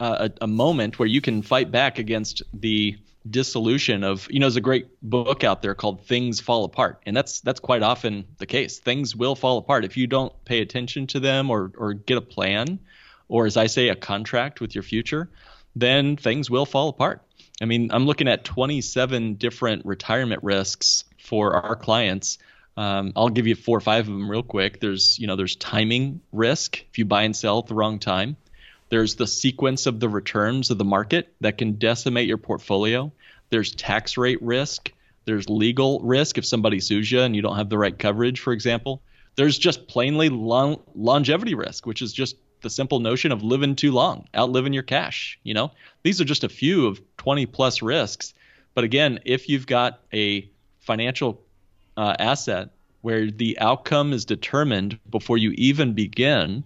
uh, 0.00 0.28
a, 0.40 0.44
a 0.44 0.46
moment 0.46 0.98
where 0.98 1.08
you 1.08 1.20
can 1.20 1.42
fight 1.42 1.70
back 1.70 1.98
against 1.98 2.42
the 2.54 2.96
dissolution 3.28 4.02
of 4.02 4.26
you 4.30 4.40
know 4.40 4.46
there's 4.46 4.56
a 4.56 4.60
great 4.60 4.88
book 5.00 5.44
out 5.44 5.62
there 5.62 5.74
called 5.74 6.04
things 6.06 6.40
fall 6.40 6.64
apart 6.64 7.00
and 7.06 7.16
that's 7.16 7.40
that's 7.40 7.60
quite 7.60 7.82
often 7.82 8.24
the 8.38 8.46
case 8.46 8.78
things 8.78 9.14
will 9.14 9.36
fall 9.36 9.58
apart 9.58 9.84
if 9.84 9.96
you 9.96 10.06
don't 10.06 10.32
pay 10.44 10.60
attention 10.60 11.06
to 11.06 11.20
them 11.20 11.50
or 11.50 11.70
or 11.76 11.92
get 11.92 12.18
a 12.18 12.22
plan 12.22 12.80
or 13.28 13.46
as 13.46 13.56
i 13.56 13.66
say 13.66 13.88
a 13.88 13.94
contract 13.94 14.60
with 14.60 14.74
your 14.74 14.82
future 14.82 15.30
then 15.76 16.16
things 16.16 16.50
will 16.50 16.66
fall 16.66 16.88
apart 16.88 17.22
i 17.60 17.64
mean 17.64 17.90
i'm 17.92 18.06
looking 18.06 18.26
at 18.26 18.44
27 18.44 19.34
different 19.34 19.86
retirement 19.86 20.42
risks 20.42 21.04
for 21.18 21.54
our 21.54 21.76
clients 21.76 22.38
um, 22.76 23.12
I'll 23.16 23.28
give 23.28 23.46
you 23.46 23.54
four 23.54 23.76
or 23.76 23.80
five 23.80 24.08
of 24.08 24.14
them 24.14 24.30
real 24.30 24.42
quick. 24.42 24.80
There's, 24.80 25.18
you 25.18 25.26
know, 25.26 25.36
there's 25.36 25.56
timing 25.56 26.22
risk 26.32 26.82
if 26.90 26.98
you 26.98 27.04
buy 27.04 27.24
and 27.24 27.36
sell 27.36 27.58
at 27.58 27.66
the 27.66 27.74
wrong 27.74 27.98
time. 27.98 28.36
There's 28.92 29.14
the 29.14 29.26
sequence 29.26 29.86
of 29.86 30.00
the 30.00 30.08
returns 30.10 30.70
of 30.70 30.76
the 30.76 30.84
market 30.84 31.32
that 31.40 31.56
can 31.56 31.78
decimate 31.78 32.28
your 32.28 32.36
portfolio. 32.36 33.10
There's 33.48 33.74
tax 33.74 34.18
rate 34.18 34.42
risk. 34.42 34.92
There's 35.24 35.48
legal 35.48 36.00
risk 36.00 36.36
if 36.36 36.44
somebody 36.44 36.78
sues 36.78 37.10
you 37.10 37.22
and 37.22 37.34
you 37.34 37.40
don't 37.40 37.56
have 37.56 37.70
the 37.70 37.78
right 37.78 37.98
coverage, 37.98 38.40
for 38.40 38.52
example. 38.52 39.00
There's 39.34 39.56
just 39.56 39.88
plainly 39.88 40.28
long, 40.28 40.82
longevity 40.94 41.54
risk, 41.54 41.86
which 41.86 42.02
is 42.02 42.12
just 42.12 42.36
the 42.60 42.68
simple 42.68 43.00
notion 43.00 43.32
of 43.32 43.42
living 43.42 43.76
too 43.76 43.92
long, 43.92 44.28
outliving 44.36 44.74
your 44.74 44.82
cash. 44.82 45.38
You 45.42 45.54
know, 45.54 45.72
these 46.02 46.20
are 46.20 46.26
just 46.26 46.44
a 46.44 46.50
few 46.50 46.86
of 46.86 47.00
20 47.16 47.46
plus 47.46 47.80
risks. 47.80 48.34
But 48.74 48.84
again, 48.84 49.20
if 49.24 49.48
you've 49.48 49.66
got 49.66 50.00
a 50.12 50.50
financial 50.80 51.40
uh, 51.96 52.14
asset 52.18 52.68
where 53.00 53.30
the 53.30 53.58
outcome 53.58 54.12
is 54.12 54.26
determined 54.26 54.98
before 55.08 55.38
you 55.38 55.52
even 55.52 55.94
begin, 55.94 56.64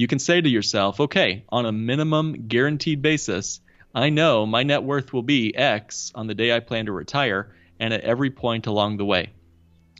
you 0.00 0.06
can 0.06 0.18
say 0.18 0.40
to 0.40 0.48
yourself, 0.48 0.98
okay, 0.98 1.44
on 1.50 1.66
a 1.66 1.72
minimum 1.72 2.48
guaranteed 2.48 3.02
basis, 3.02 3.60
I 3.94 4.08
know 4.08 4.46
my 4.46 4.62
net 4.62 4.82
worth 4.82 5.12
will 5.12 5.22
be 5.22 5.54
X 5.54 6.10
on 6.14 6.26
the 6.26 6.34
day 6.34 6.56
I 6.56 6.60
plan 6.60 6.86
to 6.86 6.92
retire 6.92 7.54
and 7.78 7.92
at 7.92 8.00
every 8.00 8.30
point 8.30 8.66
along 8.66 8.96
the 8.96 9.04
way. 9.04 9.30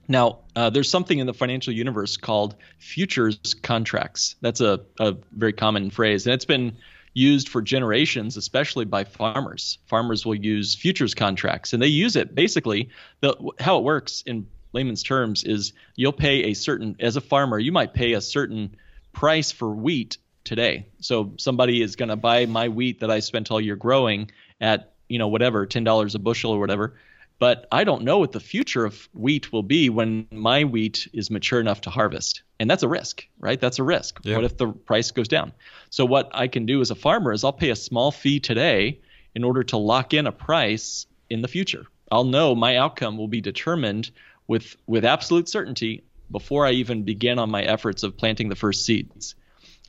Now, 0.09 0.39
Uh, 0.57 0.71
there's 0.71 0.91
something 0.91 1.19
in 1.19 1.27
the 1.27 1.35
financial 1.35 1.73
universe 1.73 2.17
called 2.17 2.55
futures 2.79 3.55
contracts. 3.63 4.37
That's 4.41 4.61
a, 4.61 4.81
a 4.99 5.17
very 5.33 5.53
common 5.53 5.91
phrase, 5.91 6.27
and 6.27 6.35
it's 6.35 6.45
been 6.45 6.77
used 7.15 7.49
for 7.49 7.63
generations, 7.63 8.37
especially 8.37 8.85
by 8.85 9.05
farmers. 9.05 9.79
Farmers 9.87 10.27
will 10.27 10.35
use 10.35 10.75
futures 10.75 11.15
contracts, 11.15 11.73
and 11.73 11.83
they 11.83 12.05
use 12.05 12.17
it 12.17 12.35
basically. 12.35 12.89
The, 13.21 13.37
how 13.59 13.79
it 13.79 13.85
works 13.85 14.23
in 14.27 14.47
layman's 14.73 15.03
terms 15.03 15.45
is 15.45 15.73
you'll 15.97 16.13
pay 16.13 16.51
a 16.51 16.55
certain, 16.55 16.97
as 17.01 17.17
a 17.17 17.21
farmer, 17.21 17.59
you 17.59 17.73
might 17.73 17.95
pay 17.95 18.15
a 18.15 18.21
certain 18.21 18.77
price 19.21 19.53
for 19.53 19.69
wheat 19.69 20.17
today. 20.45 20.87
So 21.03 21.35
somebody 21.37 21.83
is 21.83 21.95
going 21.95 22.09
to 22.09 22.17
buy 22.17 22.47
my 22.47 22.69
wheat 22.69 23.01
that 23.01 23.11
I 23.11 23.21
spent 23.21 23.51
all 23.51 23.61
year 23.61 23.77
growing 23.77 24.31
at, 24.63 24.95
you 25.11 25.19
know, 25.19 25.29
whatever, 25.29 25.67
$10 25.67 26.15
a 26.15 26.19
bushel 26.19 26.53
or 26.53 26.59
whatever. 26.59 26.95
But 27.39 27.67
I 27.71 27.85
don't 27.85 28.05
know 28.05 28.19
what 28.19 28.33
the 28.33 28.41
future 28.41 28.87
of 28.87 29.11
wheat 29.13 29.53
will 29.53 29.63
be 29.63 29.91
when 29.91 30.27
my 30.31 30.65
wheat 30.65 31.07
is 31.13 31.31
mature 31.31 31.61
enough 31.61 31.83
to 31.83 31.91
harvest. 31.91 32.43
And 32.59 32.71
that's 32.71 32.83
a 32.83 32.89
risk, 32.89 33.27
right? 33.39 33.61
That's 33.61 33.79
a 33.79 33.83
risk. 33.83 34.21
What 34.25 34.45
if 34.45 34.57
the 34.57 34.69
price 34.69 35.11
goes 35.11 35.29
down? 35.29 35.53
So 35.91 36.07
what 36.07 36.31
I 36.33 36.49
can 36.49 36.65
do 36.65 36.81
as 36.81 36.91
a 36.91 36.95
farmer 36.95 37.35
is 37.35 37.45
I'll 37.45 37.53
pay 37.53 37.69
a 37.69 37.77
small 37.77 38.13
fee 38.13 38.41
today 38.41 39.01
in 39.35 39.45
order 39.45 39.63
to 39.65 39.77
lock 39.77 40.15
in 40.15 40.27
a 40.27 40.33
price 40.33 41.05
in 41.29 41.43
the 41.43 41.49
future. 41.49 41.85
I'll 42.11 42.25
know 42.25 42.55
my 42.55 42.79
outcome 42.79 43.19
will 43.19 43.29
be 43.29 43.43
determined 43.43 44.13
with 44.47 44.77
with 44.87 45.05
absolute 45.05 45.47
certainty 45.47 46.05
before 46.31 46.67
I 46.67 46.73
even 46.73 47.03
begin 47.03 47.39
on 47.39 47.51
my 47.51 47.63
efforts 47.63 48.03
of 48.03 48.17
planting 48.17 48.49
the 48.49 48.57
first 48.57 48.85
seeds. 48.85 49.35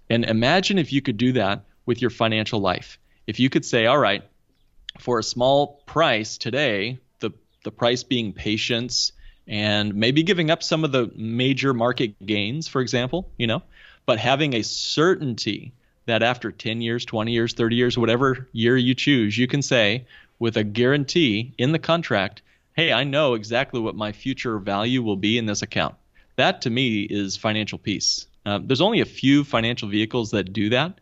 And 0.09 0.25
imagine 0.25 0.77
if 0.77 0.91
you 0.91 1.01
could 1.01 1.17
do 1.17 1.33
that 1.33 1.65
with 1.85 2.01
your 2.01 2.09
financial 2.09 2.59
life. 2.59 2.99
If 3.27 3.39
you 3.39 3.49
could 3.49 3.65
say, 3.65 3.85
all 3.85 3.97
right, 3.97 4.23
for 4.99 5.19
a 5.19 5.23
small 5.23 5.81
price 5.85 6.37
today, 6.37 6.99
the 7.19 7.31
the 7.63 7.71
price 7.71 8.03
being 8.03 8.33
patience 8.33 9.13
and 9.47 9.95
maybe 9.95 10.23
giving 10.23 10.51
up 10.51 10.63
some 10.63 10.83
of 10.83 10.91
the 10.91 11.11
major 11.15 11.73
market 11.73 12.25
gains, 12.25 12.67
for 12.67 12.81
example, 12.81 13.29
you 13.37 13.47
know, 13.47 13.61
but 14.05 14.19
having 14.19 14.53
a 14.53 14.63
certainty 14.63 15.73
that 16.05 16.23
after 16.23 16.51
10 16.51 16.81
years, 16.81 17.05
20 17.05 17.31
years, 17.31 17.53
30 17.53 17.75
years, 17.75 17.97
whatever 17.97 18.49
year 18.51 18.75
you 18.75 18.95
choose, 18.95 19.37
you 19.37 19.47
can 19.47 19.61
say 19.61 20.05
with 20.39 20.57
a 20.57 20.63
guarantee 20.63 21.53
in 21.57 21.71
the 21.71 21.79
contract 21.79 22.41
hey, 22.73 22.93
I 22.93 23.03
know 23.03 23.33
exactly 23.33 23.81
what 23.81 23.95
my 23.95 24.13
future 24.13 24.57
value 24.57 25.03
will 25.03 25.17
be 25.17 25.37
in 25.37 25.45
this 25.45 25.61
account. 25.61 25.95
That 26.35 26.61
to 26.61 26.69
me 26.69 27.01
is 27.03 27.37
financial 27.37 27.77
peace. 27.77 28.27
Uh, 28.45 28.59
there's 28.63 28.81
only 28.81 29.01
a 29.01 29.05
few 29.05 29.43
financial 29.43 29.87
vehicles 29.89 30.31
that 30.31 30.51
do 30.53 30.69
that. 30.69 30.99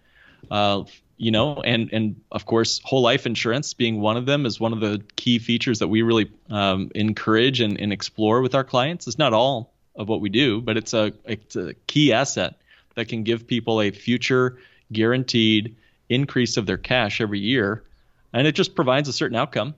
Uh, 0.49 0.83
you 1.17 1.31
know, 1.31 1.61
and 1.61 1.89
and 1.91 2.21
of 2.31 2.45
course, 2.45 2.79
whole 2.83 3.01
life 3.01 3.25
insurance 3.25 3.73
being 3.73 3.99
one 3.99 4.15
of 4.15 4.25
them 4.25 4.45
is 4.45 4.59
one 4.59 4.71
of 4.71 4.79
the 4.79 5.03
key 5.17 5.37
features 5.37 5.79
that 5.79 5.89
we 5.89 6.01
really 6.01 6.31
um, 6.49 6.91
encourage 6.95 7.59
and, 7.59 7.79
and 7.79 7.91
explore 7.91 8.41
with 8.41 8.55
our 8.55 8.63
clients. 8.63 9.05
It's 9.05 9.17
not 9.17 9.33
all 9.33 9.73
of 9.95 10.07
what 10.07 10.21
we 10.21 10.29
do, 10.29 10.61
but 10.61 10.77
it's 10.77 10.93
a 10.93 11.11
it's 11.25 11.57
a 11.57 11.73
key 11.87 12.13
asset 12.13 12.55
that 12.95 13.09
can 13.09 13.23
give 13.23 13.47
people 13.47 13.81
a 13.81 13.91
future 13.91 14.59
guaranteed 14.93 15.75
increase 16.07 16.55
of 16.55 16.65
their 16.65 16.77
cash 16.77 17.19
every 17.19 17.39
year, 17.39 17.83
and 18.31 18.47
it 18.47 18.53
just 18.53 18.73
provides 18.73 19.09
a 19.09 19.13
certain 19.13 19.37
outcome 19.37 19.75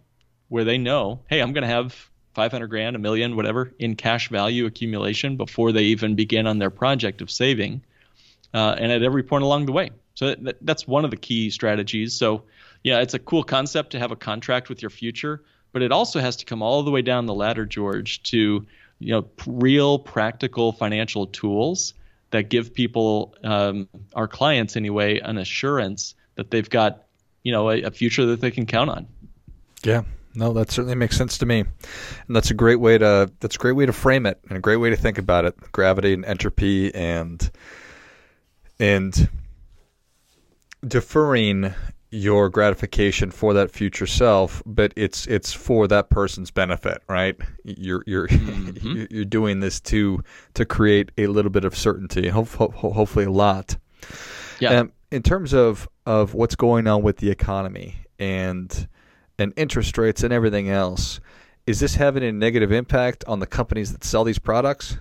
where 0.48 0.63
they 0.63 0.77
know, 0.77 1.22
hey, 1.27 1.41
I'm 1.41 1.53
going 1.53 1.63
to 1.63 1.67
have 1.67 2.11
500 2.34 2.68
grand, 2.68 2.96
a 2.96 3.00
million, 3.00 3.36
whatever, 3.36 3.74
in 3.80 3.96
cash 3.96 4.30
value 4.30 4.66
accumulation 4.66 5.38
before 5.38 5.72
they 5.72 5.84
even 5.84 6.16
begin 6.16 6.48
on 6.48 6.60
their 6.60 6.70
project 6.70 7.22
of 7.22 7.30
saving, 7.30 7.82
uh, 8.54 8.76
and 8.78 8.92
at 8.92 9.04
every 9.04 9.24
point 9.24 9.44
along 9.44 9.66
the 9.66 9.72
way. 9.72 9.92
So 10.16 10.36
that, 10.36 10.58
that's 10.62 10.88
one 10.88 11.06
of 11.06 11.12
the 11.12 11.18
key 11.18 11.50
strategies. 11.50 12.14
So, 12.14 12.44
yeah, 12.84 13.00
it's 13.00 13.14
a 13.14 13.20
cool 13.20 13.44
concept 13.44 13.92
to 13.92 14.00
have 14.00 14.12
a 14.12 14.16
contract 14.16 14.70
with 14.70 14.82
your 14.82 14.90
future, 14.90 15.44
but 15.72 15.82
it 15.82 15.92
also 15.92 16.20
has 16.20 16.36
to 16.38 16.46
come 16.46 16.62
all 16.62 16.84
the 16.84 16.92
way 16.92 17.02
down 17.02 17.26
the 17.26 17.34
ladder, 17.34 17.66
George, 17.66 18.24
to 18.24 18.66
you 19.00 19.12
know 19.14 19.28
real 19.48 20.00
practical 20.00 20.72
financial 20.72 21.28
tools 21.28 21.94
that 22.32 22.50
give 22.50 22.74
people, 22.74 23.36
um, 23.44 23.90
our 24.16 24.28
clients 24.28 24.76
anyway, 24.76 25.20
an 25.20 25.38
assurance 25.38 26.16
that 26.36 26.50
they've 26.50 26.70
got 26.70 27.04
you 27.44 27.52
know 27.52 27.70
a, 27.70 27.84
a 27.84 27.92
future 27.92 28.26
that 28.28 28.42
they 28.42 28.52
can 28.52 28.66
count 28.66 28.90
on. 28.90 29.08
Yeah, 29.84 30.04
no, 30.34 30.54
that 30.54 30.72
certainly 30.72 30.96
makes 30.96 31.18
sense 31.18 31.38
to 31.40 31.46
me, 31.46 31.60
and 31.62 32.36
that's 32.36 32.52
a 32.52 32.54
great 32.54 32.80
way 32.80 32.98
to 32.98 33.32
that's 33.40 33.56
a 33.56 33.60
great 33.60 33.74
way 33.74 33.86
to 33.86 33.94
frame 33.94 34.26
it 34.26 34.40
and 34.48 34.58
a 34.58 34.62
great 34.62 34.78
way 34.78 34.90
to 34.90 34.96
think 34.96 35.18
about 35.18 35.46
it. 35.46 35.56
Gravity 35.72 36.14
and 36.14 36.26
entropy 36.26 36.94
and 36.96 37.52
and 38.80 39.30
deferring 40.86 41.74
your 42.12 42.50
gratification 42.50 43.32
for 43.32 43.54
that 43.54 43.72
future 43.72 44.06
self, 44.06 44.62
but 44.66 44.94
it's 44.96 45.26
it's 45.28 45.54
for 45.54 45.88
that 45.88 46.10
person's 46.10 46.52
benefit, 46.52 47.02
right? 47.08 47.38
You're 47.64 48.04
you're 48.06 48.28
mm-hmm. 48.28 49.06
you're 49.10 49.26
doing 49.26 49.62
this 49.62 49.80
to 49.82 50.22
to 50.54 50.66
create 50.66 51.12
a 51.18 51.28
little 51.28 51.52
bit 51.52 51.64
of 51.64 51.76
certainty, 51.76 52.28
hopefully 52.28 53.26
a 53.26 53.32
lot. 53.32 53.78
Yeah. 54.60 54.80
Um, 54.82 54.92
in 55.10 55.24
terms 55.24 55.54
of 55.54 55.90
of 56.06 56.34
what's 56.34 56.56
going 56.56 56.88
on 56.88 57.02
with 57.02 57.18
the 57.18 57.30
economy 57.30 57.96
and 58.20 58.88
and 59.38 59.54
interest 59.56 59.98
rates 59.98 60.24
and 60.24 60.34
everything 60.34 60.70
else, 60.70 61.20
is 61.66 61.80
this 61.80 61.96
having 61.96 62.24
a 62.24 62.32
negative 62.32 62.72
impact 62.72 63.24
on 63.28 63.40
the 63.40 63.48
companies 63.48 63.92
that 63.92 64.04
sell 64.04 64.24
these 64.24 64.40
products? 64.40 64.98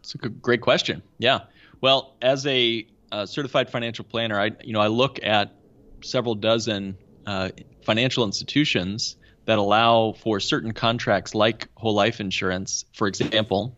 It's 0.00 0.14
a 0.14 0.18
great 0.18 0.60
question. 0.60 1.02
Yeah. 1.18 1.40
Well, 1.80 2.14
as 2.20 2.46
a 2.46 2.86
uh, 3.12 3.26
certified 3.26 3.70
financial 3.70 4.04
planner, 4.04 4.40
I 4.40 4.52
you 4.62 4.72
know 4.72 4.80
I 4.80 4.88
look 4.88 5.22
at 5.22 5.54
several 6.02 6.34
dozen 6.34 6.96
uh, 7.26 7.50
financial 7.84 8.24
institutions 8.24 9.16
that 9.44 9.58
allow 9.58 10.12
for 10.12 10.40
certain 10.40 10.72
contracts 10.72 11.34
like 11.34 11.68
whole 11.76 11.94
life 11.94 12.20
insurance, 12.20 12.84
for 12.92 13.08
example, 13.08 13.76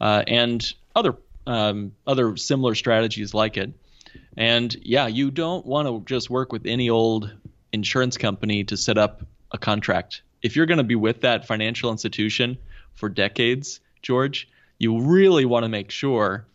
uh, 0.00 0.22
and 0.26 0.72
other 0.94 1.16
um, 1.46 1.92
other 2.06 2.36
similar 2.36 2.74
strategies 2.74 3.34
like 3.34 3.56
it. 3.56 3.72
And 4.36 4.74
yeah, 4.82 5.06
you 5.06 5.30
don't 5.30 5.64
want 5.66 5.88
to 5.88 6.02
just 6.12 6.30
work 6.30 6.52
with 6.52 6.66
any 6.66 6.90
old 6.90 7.32
insurance 7.72 8.16
company 8.16 8.64
to 8.64 8.76
set 8.76 8.98
up 8.98 9.22
a 9.52 9.58
contract. 9.58 10.22
If 10.42 10.56
you're 10.56 10.66
going 10.66 10.78
to 10.78 10.84
be 10.84 10.96
with 10.96 11.20
that 11.22 11.46
financial 11.46 11.90
institution 11.90 12.58
for 12.94 13.08
decades, 13.08 13.80
George, 14.02 14.48
you 14.78 15.00
really 15.00 15.44
want 15.44 15.64
to 15.64 15.68
make 15.68 15.90
sure 15.90 16.46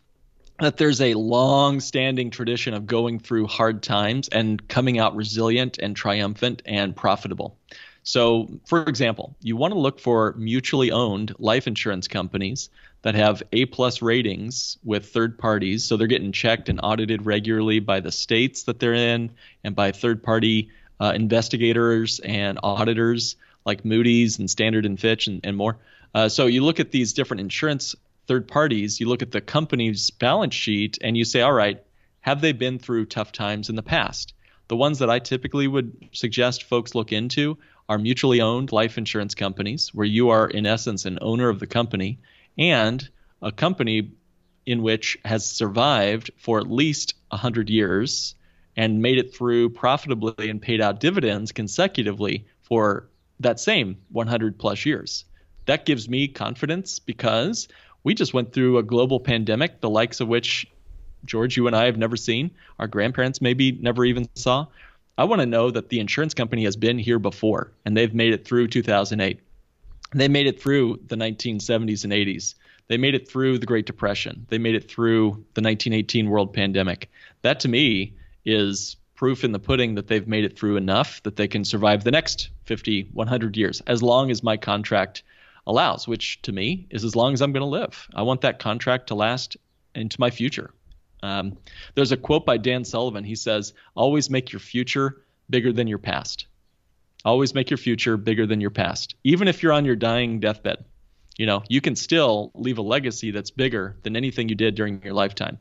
that 0.60 0.78
there's 0.78 1.02
a 1.02 1.14
long 1.14 1.80
standing 1.80 2.32
tradition 2.32 2.74
of 2.74 2.86
going 2.86 3.20
through 3.20 3.48
hard 3.48 3.84
times 3.84 4.30
and 4.30 4.66
coming 4.68 5.00
out 5.00 5.16
resilient 5.16 5.78
and 5.78 5.96
triumphant 5.96 6.62
and 6.66 6.96
profitable. 6.96 7.58
So, 8.04 8.60
for 8.66 8.84
example, 8.84 9.36
you 9.42 9.58
want 9.58 9.74
to 9.74 9.80
look 9.80 10.00
for 10.00 10.34
mutually 10.38 10.92
owned 10.92 11.34
life 11.40 11.68
insurance 11.68 12.08
companies 12.08 12.70
that 13.02 13.16
have 13.16 13.44
A 13.52 13.66
plus 13.66 14.02
ratings 14.02 14.78
with 14.84 15.10
third 15.10 15.38
parties. 15.38 15.84
So 15.84 15.98
they're 15.98 16.08
getting 16.08 16.32
checked 16.32 16.70
and 16.70 16.80
audited 16.82 17.26
regularly 17.26 17.80
by 17.80 18.00
the 18.00 18.12
states 18.12 18.64
that 18.64 18.80
they're 18.80 18.94
in 18.94 19.32
and 19.64 19.76
by 19.76 19.92
third 19.92 20.24
party 20.24 20.70
uh, 21.00 21.14
investigators 21.16 22.20
and 22.20 22.60
auditors 22.64 23.36
like 23.66 23.84
Moody's 23.84 24.40
and 24.40 24.50
Standard 24.50 24.86
and 24.86 25.00
Fitch 25.00 25.28
and, 25.28 25.42
and 25.44 25.58
more. 25.58 25.78
Uh, 26.14 26.30
so 26.30 26.46
you 26.46 26.64
look 26.64 26.80
at 26.80 26.92
these 26.92 27.14
different 27.14 27.42
insurance 27.42 27.96
third 28.28 28.48
parties, 28.48 29.00
you 29.00 29.08
look 29.08 29.22
at 29.22 29.32
the 29.32 29.42
company's 29.42 30.12
balance 30.12 30.56
sheet, 30.56 30.98
and 31.02 31.18
you 31.18 31.26
say, 31.26 31.42
all 31.42 31.54
right, 31.54 31.84
have 32.22 32.42
they 32.42 32.54
been 32.54 32.80
through 32.80 33.06
tough 33.06 33.32
times 33.32 33.70
in 33.70 33.76
the 33.76 33.84
past? 33.84 34.34
The 34.68 34.76
ones 34.76 35.00
that 35.00 35.10
I 35.10 35.20
typically 35.20 35.68
would 35.68 36.10
suggest 36.12 36.64
folks 36.64 36.96
look 36.96 37.12
into 37.12 37.58
are 37.88 38.00
mutually 38.00 38.42
owned 38.42 38.72
life 38.72 38.98
insurance 38.98 39.36
companies, 39.36 39.94
where 39.94 40.08
you 40.08 40.30
are, 40.30 40.48
in 40.48 40.66
essence, 40.66 41.06
an 41.06 41.20
owner 41.22 41.50
of 41.50 41.60
the 41.60 41.68
company, 41.68 42.18
and 42.58 43.08
a 43.42 43.52
company 43.52 44.12
in 44.66 44.82
which 44.82 45.20
has 45.24 45.46
survived 45.46 46.32
for 46.38 46.60
at 46.60 46.70
least 46.70 47.14
100 47.30 47.70
years 47.70 48.34
and 48.76 49.02
made 49.02 49.18
it 49.18 49.34
through 49.34 49.70
profitably 49.70 50.50
and 50.50 50.62
paid 50.62 50.82
out 50.82 51.00
dividends 51.00 51.52
consecutively 51.52 52.46
for 52.62 53.08
that 53.40 53.60
same 53.60 53.98
100 54.12 54.58
plus 54.58 54.86
years. 54.86 55.26
That 55.66 55.86
gives 55.86 56.08
me 56.10 56.28
confidence 56.28 57.00
because 57.00 57.68
we 58.04 58.14
just 58.14 58.34
went 58.34 58.54
through 58.54 58.78
a 58.78 58.84
global 58.84 59.20
pandemic, 59.20 59.82
the 59.82 59.90
likes 59.90 60.20
of 60.20 60.28
which 60.28 60.68
George, 61.26 61.58
you 61.58 61.68
and 61.68 61.76
I 61.76 61.86
have 61.86 61.98
never 61.98 62.16
seen, 62.16 62.52
our 62.80 62.88
grandparents 62.88 63.42
maybe 63.42 63.72
never 63.72 64.06
even 64.06 64.30
saw. 64.36 64.68
I 65.18 65.24
want 65.24 65.42
to 65.42 65.46
know 65.46 65.72
that 65.72 65.90
the 65.90 66.00
insurance 66.00 66.34
company 66.34 66.66
has 66.66 66.76
been 66.76 67.00
here 67.00 67.20
before 67.20 67.72
and 67.86 67.96
they've 67.96 68.14
made 68.14 68.34
it 68.34 68.46
through 68.46 68.68
2008. 68.68 69.40
They 70.14 70.28
made 70.28 70.48
it 70.48 70.62
through 70.62 71.00
the 71.08 71.16
1970s 71.16 72.04
and 72.04 72.14
80s. 72.14 72.56
They 72.88 72.98
made 72.98 73.16
it 73.16 73.28
through 73.28 73.58
the 73.58 73.66
Great 73.66 73.88
Depression. 73.88 74.46
They 74.50 74.60
made 74.60 74.76
it 74.76 74.90
through 74.90 75.32
the 75.56 75.62
1918 75.62 76.30
world 76.30 76.54
pandemic. 76.54 77.10
That 77.42 77.60
to 77.62 77.68
me 77.68 78.14
is 78.46 78.96
proof 79.16 79.44
in 79.44 79.52
the 79.52 79.60
pudding 79.60 79.96
that 79.96 80.08
they've 80.08 80.28
made 80.28 80.44
it 80.44 80.58
through 80.58 80.76
enough 80.76 81.24
that 81.24 81.36
they 81.36 81.48
can 81.48 81.64
survive 81.64 82.04
the 82.04 82.12
next 82.12 82.50
50, 82.66 83.10
100 83.14 83.58
years, 83.58 83.82
as 83.88 84.04
long 84.04 84.30
as 84.30 84.44
my 84.44 84.58
contract 84.58 85.24
allows, 85.66 86.08
which 86.08 86.42
to 86.44 86.52
me 86.52 86.88
is 86.90 87.04
as 87.04 87.16
long 87.16 87.34
as 87.34 87.42
I'm 87.42 87.54
going 87.54 87.62
to 87.62 87.68
live. 87.68 88.08
I 88.14 88.22
want 88.24 88.42
that 88.42 88.60
contract 88.60 89.08
to 89.08 89.16
last 89.16 89.58
into 89.96 90.20
my 90.20 90.30
future. 90.30 90.72
Um, 91.24 91.58
there's 91.96 92.12
a 92.12 92.18
quote 92.18 92.46
by 92.46 92.58
Dan 92.58 92.84
Sullivan. 92.86 93.24
He 93.24 93.36
says, 93.36 93.74
Always 93.96 94.30
make 94.30 94.52
your 94.52 94.60
future 94.60 95.24
bigger 95.50 95.72
than 95.74 95.88
your 95.88 95.98
past. 95.98 96.46
Always 97.24 97.56
make 97.56 97.72
your 97.72 97.78
future 97.78 98.18
bigger 98.18 98.46
than 98.46 98.62
your 98.62 98.70
past, 98.70 99.16
even 99.24 99.48
if 99.48 99.64
you're 99.64 99.74
on 99.74 99.86
your 99.86 99.96
dying 99.96 100.40
deathbed. 100.40 100.86
you 101.38 101.46
know, 101.46 101.64
you 101.68 101.82
can 101.82 101.96
still 101.96 102.52
leave 102.54 102.78
a 102.78 102.82
legacy 102.84 103.32
that's 103.32 103.52
bigger 103.52 103.98
than 104.04 104.16
anything 104.16 104.50
you 104.50 104.56
did 104.56 104.76
during 104.76 105.02
your 105.04 105.14
lifetime. 105.14 105.58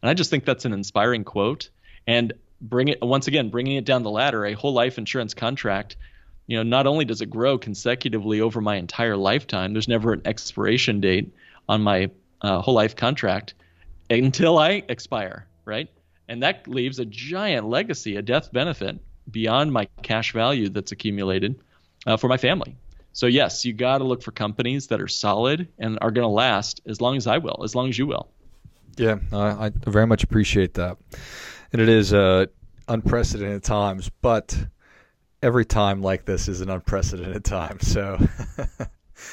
And 0.00 0.08
I 0.08 0.14
just 0.14 0.30
think 0.30 0.44
that's 0.44 0.64
an 0.64 0.72
inspiring 0.72 1.24
quote. 1.24 1.70
And 2.08 2.32
bring 2.60 2.88
it 2.88 3.00
once 3.00 3.28
again, 3.28 3.50
bringing 3.50 3.76
it 3.76 3.84
down 3.84 4.02
the 4.02 4.10
ladder, 4.10 4.44
a 4.46 4.54
whole 4.54 4.72
life 4.72 4.98
insurance 4.98 5.34
contract. 5.34 5.94
You 6.48 6.56
know, 6.56 6.62
not 6.64 6.86
only 6.86 7.04
does 7.04 7.20
it 7.20 7.30
grow 7.30 7.58
consecutively 7.58 8.40
over 8.40 8.60
my 8.60 8.76
entire 8.76 9.16
lifetime, 9.16 9.74
there's 9.74 9.86
never 9.86 10.14
an 10.14 10.22
expiration 10.24 11.00
date 11.00 11.30
on 11.68 11.82
my 11.82 12.10
uh, 12.40 12.60
whole 12.62 12.74
life 12.74 12.96
contract 12.96 13.54
until 14.10 14.58
I 14.58 14.82
expire, 14.88 15.46
right? 15.66 15.88
And 16.28 16.42
that 16.42 16.66
leaves 16.66 16.98
a 16.98 17.04
giant 17.04 17.68
legacy, 17.68 18.16
a 18.16 18.22
death 18.22 18.50
benefit 18.52 18.98
beyond 19.30 19.72
my 19.72 19.86
cash 20.02 20.32
value 20.32 20.70
that's 20.70 20.92
accumulated 20.92 21.60
uh, 22.06 22.16
for 22.16 22.28
my 22.28 22.38
family. 22.38 22.74
So 23.12 23.26
yes, 23.26 23.64
you 23.64 23.72
got 23.72 23.98
to 23.98 24.04
look 24.04 24.22
for 24.22 24.30
companies 24.30 24.86
that 24.86 25.00
are 25.00 25.08
solid 25.08 25.68
and 25.78 25.98
are 26.00 26.10
going 26.10 26.24
to 26.24 26.28
last 26.28 26.80
as 26.86 27.00
long 27.00 27.16
as 27.16 27.26
I 27.26 27.38
will, 27.38 27.62
as 27.64 27.74
long 27.74 27.88
as 27.88 27.98
you 27.98 28.06
will. 28.06 28.28
Yeah, 28.96 29.18
I, 29.32 29.66
I 29.66 29.72
very 29.86 30.06
much 30.06 30.22
appreciate 30.24 30.74
that, 30.74 30.96
and 31.72 31.82
it 31.82 31.88
is 31.88 32.12
uh, 32.12 32.46
unprecedented 32.88 33.62
times, 33.62 34.10
but 34.22 34.58
every 35.42 35.64
time 35.64 36.02
like 36.02 36.24
this 36.24 36.48
is 36.48 36.60
an 36.60 36.70
unprecedented 36.70 37.44
time. 37.44 37.80
So. 37.80 38.18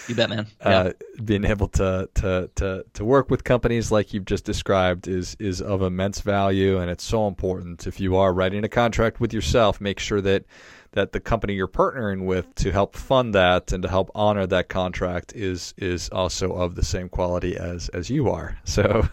You 0.07 0.15
bet, 0.15 0.29
man. 0.29 0.47
Uh, 0.61 0.69
yeah. 0.69 0.79
Uh, 0.79 0.91
being 1.23 1.45
able 1.45 1.67
to, 1.67 2.09
to 2.15 2.49
to 2.55 2.85
to 2.93 3.05
work 3.05 3.29
with 3.29 3.43
companies 3.43 3.91
like 3.91 4.13
you've 4.13 4.25
just 4.25 4.43
described 4.43 5.07
is 5.07 5.35
is 5.39 5.61
of 5.61 5.83
immense 5.83 6.21
value, 6.21 6.79
and 6.79 6.89
it's 6.89 7.03
so 7.03 7.27
important. 7.27 7.85
If 7.85 7.99
you 7.99 8.15
are 8.15 8.33
writing 8.33 8.63
a 8.63 8.69
contract 8.69 9.19
with 9.19 9.31
yourself, 9.31 9.79
make 9.79 9.99
sure 9.99 10.21
that 10.21 10.45
that 10.93 11.11
the 11.11 11.19
company 11.19 11.53
you're 11.53 11.67
partnering 11.67 12.25
with 12.25 12.53
to 12.55 12.71
help 12.71 12.95
fund 12.95 13.35
that 13.35 13.71
and 13.73 13.83
to 13.83 13.89
help 13.89 14.09
honor 14.15 14.47
that 14.47 14.69
contract 14.69 15.33
is 15.35 15.75
is 15.77 16.09
also 16.09 16.53
of 16.53 16.73
the 16.73 16.83
same 16.83 17.07
quality 17.07 17.55
as 17.55 17.89
as 17.89 18.09
you 18.09 18.29
are. 18.29 18.57
So. 18.63 19.07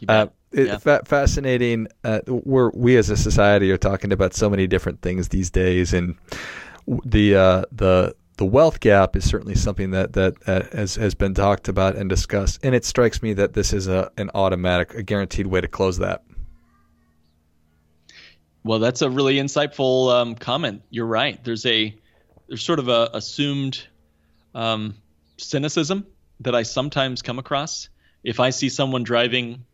You 0.00 0.08
Uh, 0.08 0.26
it, 0.52 0.66
yeah. 0.66 0.78
fa- 0.78 1.02
fascinating. 1.04 1.88
Uh, 2.04 2.20
we're 2.26 2.70
we 2.70 2.96
as 2.96 3.10
a 3.10 3.16
society 3.16 3.70
are 3.70 3.78
talking 3.78 4.12
about 4.12 4.34
so 4.34 4.48
many 4.50 4.66
different 4.66 5.02
things 5.02 5.28
these 5.28 5.50
days, 5.50 5.92
and 5.92 6.16
the 7.04 7.34
uh, 7.36 7.64
the 7.72 8.14
the 8.36 8.44
wealth 8.44 8.80
gap 8.80 9.16
is 9.16 9.28
certainly 9.28 9.54
something 9.54 9.90
that 9.92 10.12
that 10.14 10.34
uh, 10.46 10.62
has 10.72 10.96
has 10.96 11.14
been 11.14 11.34
talked 11.34 11.68
about 11.68 11.96
and 11.96 12.08
discussed, 12.08 12.60
and 12.62 12.74
it 12.74 12.84
strikes 12.84 13.22
me 13.22 13.32
that 13.34 13.52
this 13.54 13.72
is 13.72 13.88
a 13.88 14.10
an 14.16 14.30
automatic, 14.34 14.94
a 14.94 15.02
guaranteed 15.02 15.46
way 15.46 15.60
to 15.60 15.68
close 15.68 15.98
that. 15.98 16.22
Well, 18.64 18.78
that's 18.78 19.02
a 19.02 19.10
really 19.10 19.36
insightful 19.36 20.12
um, 20.12 20.34
comment. 20.34 20.82
You're 20.90 21.06
right. 21.06 21.42
There's 21.42 21.66
a 21.66 21.96
there's 22.48 22.62
sort 22.62 22.78
of 22.78 22.88
a 22.88 23.10
assumed 23.12 23.86
um, 24.54 24.94
cynicism 25.36 26.06
that 26.40 26.54
I 26.54 26.62
sometimes 26.62 27.22
come 27.22 27.38
across. 27.38 27.88
If 28.24 28.40
I 28.40 28.50
see 28.50 28.68
someone 28.68 29.02
driving, 29.02 29.64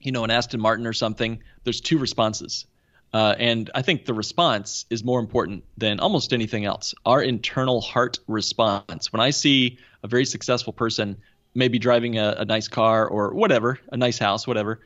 you 0.00 0.12
know, 0.12 0.24
an 0.24 0.30
Aston 0.30 0.60
Martin 0.60 0.86
or 0.86 0.92
something, 0.92 1.42
there's 1.64 1.80
two 1.80 1.98
responses. 1.98 2.66
Uh, 3.12 3.34
and 3.38 3.70
I 3.74 3.82
think 3.82 4.04
the 4.04 4.14
response 4.14 4.84
is 4.90 5.02
more 5.02 5.18
important 5.18 5.64
than 5.78 5.98
almost 5.98 6.32
anything 6.32 6.64
else. 6.64 6.94
Our 7.06 7.22
internal 7.22 7.80
heart 7.80 8.18
response. 8.26 9.12
When 9.12 9.20
I 9.20 9.30
see 9.30 9.78
a 10.02 10.08
very 10.08 10.26
successful 10.26 10.72
person, 10.72 11.16
maybe 11.54 11.78
driving 11.78 12.18
a, 12.18 12.36
a 12.38 12.44
nice 12.44 12.68
car 12.68 13.08
or 13.08 13.32
whatever, 13.32 13.80
a 13.90 13.96
nice 13.96 14.18
house, 14.18 14.46
whatever, 14.46 14.80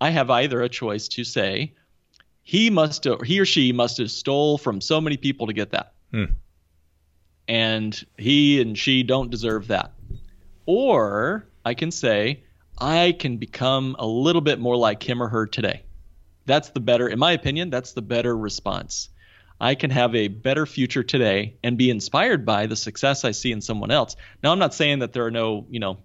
I 0.00 0.10
have 0.10 0.30
either 0.30 0.62
a 0.62 0.68
choice 0.68 1.08
to 1.08 1.24
say, 1.24 1.74
he 2.42 2.70
must 2.70 3.04
have, 3.04 3.20
he 3.20 3.38
or 3.38 3.44
she 3.44 3.72
must 3.72 3.98
have 3.98 4.10
stole 4.10 4.58
from 4.58 4.80
so 4.80 5.00
many 5.00 5.16
people 5.16 5.46
to 5.46 5.52
get 5.52 5.70
that. 5.70 5.92
Hmm. 6.10 6.24
And 7.46 8.06
he 8.18 8.60
and 8.60 8.76
she 8.76 9.02
don't 9.02 9.30
deserve 9.30 9.68
that. 9.68 9.92
Or 10.66 11.46
I 11.64 11.74
can 11.74 11.90
say, 11.90 12.42
I 12.80 13.12
can 13.12 13.36
become 13.36 13.94
a 13.98 14.06
little 14.06 14.40
bit 14.40 14.58
more 14.58 14.76
like 14.76 15.02
him 15.02 15.22
or 15.22 15.28
her 15.28 15.46
today. 15.46 15.82
That's 16.46 16.70
the 16.70 16.80
better, 16.80 17.06
in 17.08 17.18
my 17.18 17.32
opinion, 17.32 17.68
that's 17.68 17.92
the 17.92 18.02
better 18.02 18.34
response. 18.34 19.10
I 19.60 19.74
can 19.74 19.90
have 19.90 20.14
a 20.14 20.28
better 20.28 20.64
future 20.64 21.02
today 21.02 21.56
and 21.62 21.76
be 21.76 21.90
inspired 21.90 22.46
by 22.46 22.66
the 22.66 22.76
success 22.76 23.26
I 23.26 23.32
see 23.32 23.52
in 23.52 23.60
someone 23.60 23.90
else. 23.90 24.16
Now, 24.42 24.52
I'm 24.52 24.58
not 24.58 24.72
saying 24.72 25.00
that 25.00 25.12
there 25.12 25.26
are 25.26 25.30
no, 25.30 25.66
you 25.68 25.78
know, 25.78 25.98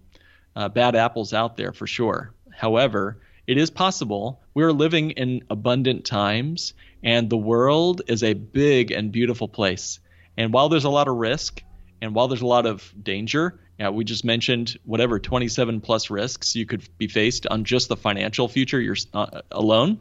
uh, 0.54 0.68
bad 0.68 0.94
apples 0.94 1.32
out 1.32 1.56
there 1.56 1.72
for 1.72 1.86
sure. 1.86 2.34
However, 2.54 3.18
it 3.46 3.56
is 3.56 3.70
possible. 3.70 4.42
We're 4.52 4.72
living 4.72 5.12
in 5.12 5.44
abundant 5.48 6.04
times, 6.04 6.74
and 7.02 7.30
the 7.30 7.36
world 7.38 8.02
is 8.08 8.22
a 8.22 8.34
big 8.34 8.90
and 8.90 9.10
beautiful 9.10 9.48
place. 9.48 10.00
And 10.36 10.52
while 10.52 10.68
there's 10.68 10.84
a 10.84 10.90
lot 10.90 11.08
of 11.08 11.16
risk, 11.16 11.62
and 12.00 12.14
while 12.14 12.28
there's 12.28 12.42
a 12.42 12.46
lot 12.46 12.66
of 12.66 12.92
danger, 13.02 13.58
yeah, 13.78 13.90
we 13.90 14.04
just 14.04 14.24
mentioned 14.24 14.78
whatever 14.84 15.18
27 15.18 15.80
plus 15.80 16.10
risks 16.10 16.56
you 16.56 16.66
could 16.66 16.86
be 16.98 17.08
faced 17.08 17.46
on 17.46 17.64
just 17.64 17.88
the 17.88 17.96
financial 17.96 18.48
future 18.48 18.80
you're 18.80 18.96
uh, 19.12 19.42
alone 19.50 19.98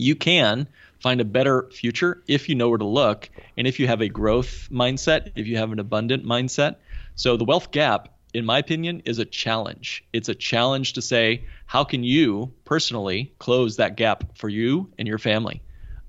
you 0.00 0.16
can 0.16 0.66
find 1.00 1.20
a 1.20 1.24
better 1.24 1.68
future 1.70 2.22
if 2.26 2.48
you 2.48 2.54
know 2.54 2.68
where 2.68 2.78
to 2.78 2.86
look 2.86 3.28
and 3.56 3.66
if 3.66 3.78
you 3.78 3.86
have 3.86 4.00
a 4.00 4.08
growth 4.08 4.68
mindset, 4.70 5.32
if 5.36 5.46
you 5.46 5.56
have 5.56 5.72
an 5.72 5.78
abundant 5.78 6.24
mindset. 6.24 6.76
So 7.14 7.36
the 7.36 7.44
wealth 7.44 7.70
gap, 7.70 8.08
in 8.32 8.44
my 8.44 8.58
opinion, 8.58 9.02
is 9.04 9.18
a 9.18 9.24
challenge. 9.24 10.04
It's 10.12 10.28
a 10.28 10.34
challenge 10.34 10.94
to 10.94 11.02
say, 11.02 11.46
how 11.66 11.84
can 11.84 12.04
you 12.04 12.52
personally 12.64 13.34
close 13.38 13.76
that 13.76 13.96
gap 13.96 14.36
for 14.36 14.48
you 14.48 14.90
and 14.98 15.06
your 15.06 15.18
family? 15.18 15.62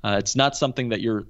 Uh, 0.04 0.18
it's 0.20 0.36
not 0.36 0.56
something 0.56 0.90
that 0.90 1.02
you're, 1.02 1.26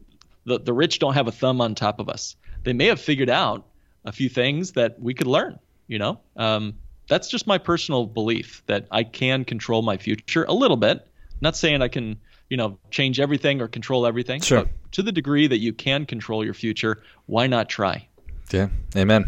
the, 0.46 0.60
the 0.60 0.74
rich 0.74 1.00
don't 1.00 1.14
have 1.14 1.28
a 1.28 1.32
thumb 1.32 1.62
on 1.62 1.76
top 1.76 2.00
of 2.00 2.10
us. 2.10 2.36
They 2.64 2.74
may 2.74 2.88
have 2.88 3.02
figured 3.02 3.30
out 3.30 3.66
a 4.06 4.12
few 4.12 4.30
things 4.30 4.74
that 4.74 5.00
we 5.00 5.14
could 5.14 5.28
learn, 5.28 5.60
you 5.88 6.00
know? 6.00 6.20
Um, 6.36 6.76
that's 7.08 7.28
just 7.28 7.48
my 7.48 7.58
personal 7.58 8.06
belief 8.06 8.64
that 8.68 8.88
I 8.92 9.04
can 9.04 9.46
control 9.46 9.82
my 9.82 9.98
future 9.98 10.46
a 10.46 10.54
little 10.54 10.78
bit. 10.78 11.08
Not 11.42 11.56
saying 11.56 11.82
I 11.82 11.88
can 11.88 12.18
you 12.52 12.58
know 12.58 12.78
change 12.92 13.20
everything 13.20 13.62
or 13.62 13.68
control 13.68 14.06
everything. 14.06 14.42
Sure. 14.42 14.64
But 14.64 14.92
to 14.92 15.02
the 15.02 15.12
degree 15.12 15.48
that 15.48 15.60
you 15.60 15.74
can 15.74 16.06
control 16.06 16.44
your 16.44 16.54
future, 16.54 17.02
why 17.26 17.48
not 17.48 17.70
try? 17.70 18.08
Yeah. 18.52 18.68
Amen. 18.96 19.28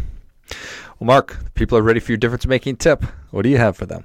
Well, 1.00 1.06
Mark, 1.06 1.54
people 1.54 1.78
are 1.78 1.82
ready 1.82 2.00
for 2.00 2.12
your 2.12 2.18
difference 2.18 2.46
making 2.46 2.76
tip. 2.76 3.02
What 3.30 3.42
do 3.42 3.48
you 3.48 3.56
have 3.56 3.76
for 3.76 3.86
them? 3.86 4.04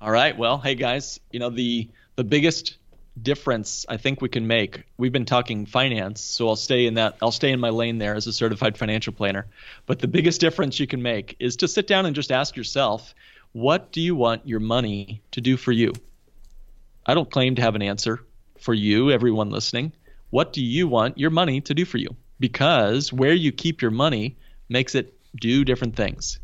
All 0.00 0.10
right. 0.10 0.36
Well, 0.36 0.58
hey 0.58 0.74
guys, 0.74 1.20
you 1.30 1.38
know 1.38 1.48
the 1.48 1.88
the 2.16 2.24
biggest 2.24 2.76
difference 3.22 3.86
I 3.88 3.96
think 3.96 4.20
we 4.20 4.28
can 4.28 4.46
make. 4.46 4.84
We've 4.96 5.12
been 5.12 5.24
talking 5.24 5.66
finance, 5.66 6.20
so 6.20 6.48
I'll 6.48 6.56
stay 6.56 6.86
in 6.86 6.94
that 6.94 7.16
I'll 7.22 7.32
stay 7.32 7.52
in 7.52 7.60
my 7.60 7.70
lane 7.70 7.98
there 7.98 8.14
as 8.14 8.26
a 8.26 8.32
certified 8.32 8.78
financial 8.78 9.12
planner. 9.12 9.46
But 9.86 9.98
the 9.98 10.08
biggest 10.08 10.40
difference 10.40 10.80
you 10.80 10.86
can 10.86 11.02
make 11.02 11.36
is 11.38 11.56
to 11.56 11.68
sit 11.68 11.86
down 11.86 12.06
and 12.06 12.14
just 12.14 12.32
ask 12.32 12.56
yourself, 12.56 13.14
what 13.52 13.92
do 13.92 14.00
you 14.00 14.14
want 14.14 14.46
your 14.46 14.60
money 14.60 15.22
to 15.32 15.40
do 15.40 15.56
for 15.56 15.72
you? 15.72 15.92
I 17.06 17.14
don't 17.14 17.30
claim 17.30 17.54
to 17.54 17.62
have 17.62 17.74
an 17.74 17.82
answer 17.82 18.20
for 18.60 18.74
you, 18.74 19.10
everyone 19.10 19.50
listening. 19.50 19.92
What 20.30 20.52
do 20.52 20.62
you 20.62 20.86
want 20.88 21.18
your 21.18 21.30
money 21.30 21.60
to 21.62 21.74
do 21.74 21.84
for 21.84 21.98
you? 21.98 22.14
Because 22.38 23.12
where 23.12 23.32
you 23.32 23.50
keep 23.52 23.80
your 23.80 23.90
money 23.90 24.36
makes 24.68 24.94
it 24.94 25.14
do 25.34 25.64
different 25.64 25.96
things. 25.96 26.38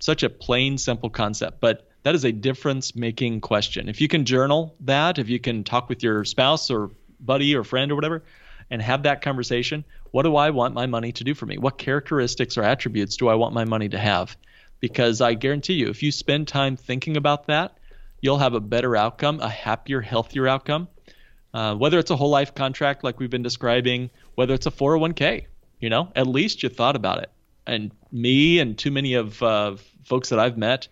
Such 0.00 0.22
a 0.22 0.30
plain, 0.30 0.76
simple 0.78 1.08
concept, 1.10 1.60
but 1.60 1.88
that 2.06 2.14
is 2.14 2.24
a 2.24 2.30
difference 2.30 2.94
making 2.94 3.40
question. 3.40 3.88
If 3.88 4.00
you 4.00 4.06
can 4.06 4.24
journal 4.24 4.76
that, 4.82 5.18
if 5.18 5.28
you 5.28 5.40
can 5.40 5.64
talk 5.64 5.88
with 5.88 6.04
your 6.04 6.24
spouse 6.24 6.70
or 6.70 6.92
buddy 7.18 7.56
or 7.56 7.64
friend 7.64 7.90
or 7.90 7.96
whatever, 7.96 8.22
and 8.70 8.80
have 8.80 9.02
that 9.02 9.22
conversation, 9.22 9.84
what 10.12 10.22
do 10.22 10.36
I 10.36 10.50
want 10.50 10.72
my 10.72 10.86
money 10.86 11.10
to 11.10 11.24
do 11.24 11.34
for 11.34 11.46
me? 11.46 11.58
What 11.58 11.78
characteristics 11.78 12.56
or 12.56 12.62
attributes 12.62 13.16
do 13.16 13.26
I 13.26 13.34
want 13.34 13.54
my 13.54 13.64
money 13.64 13.88
to 13.88 13.98
have? 13.98 14.36
Because 14.78 15.20
I 15.20 15.34
guarantee 15.34 15.72
you, 15.72 15.88
if 15.88 16.00
you 16.00 16.12
spend 16.12 16.46
time 16.46 16.76
thinking 16.76 17.16
about 17.16 17.48
that, 17.48 17.76
you'll 18.20 18.38
have 18.38 18.54
a 18.54 18.60
better 18.60 18.94
outcome, 18.94 19.40
a 19.40 19.48
happier, 19.48 20.00
healthier 20.00 20.46
outcome. 20.46 20.86
Uh, 21.52 21.74
whether 21.74 21.98
it's 21.98 22.12
a 22.12 22.16
whole 22.16 22.30
life 22.30 22.54
contract 22.54 23.02
like 23.02 23.18
we've 23.18 23.30
been 23.30 23.42
describing, 23.42 24.10
whether 24.36 24.54
it's 24.54 24.66
a 24.66 24.70
401k, 24.70 25.46
you 25.80 25.90
know, 25.90 26.12
at 26.14 26.28
least 26.28 26.62
you 26.62 26.68
thought 26.68 26.94
about 26.94 27.18
it. 27.24 27.32
And 27.66 27.90
me 28.12 28.60
and 28.60 28.78
too 28.78 28.92
many 28.92 29.14
of 29.14 29.42
uh, 29.42 29.74
folks 30.04 30.28
that 30.28 30.38
I've 30.38 30.56
met, 30.56 30.86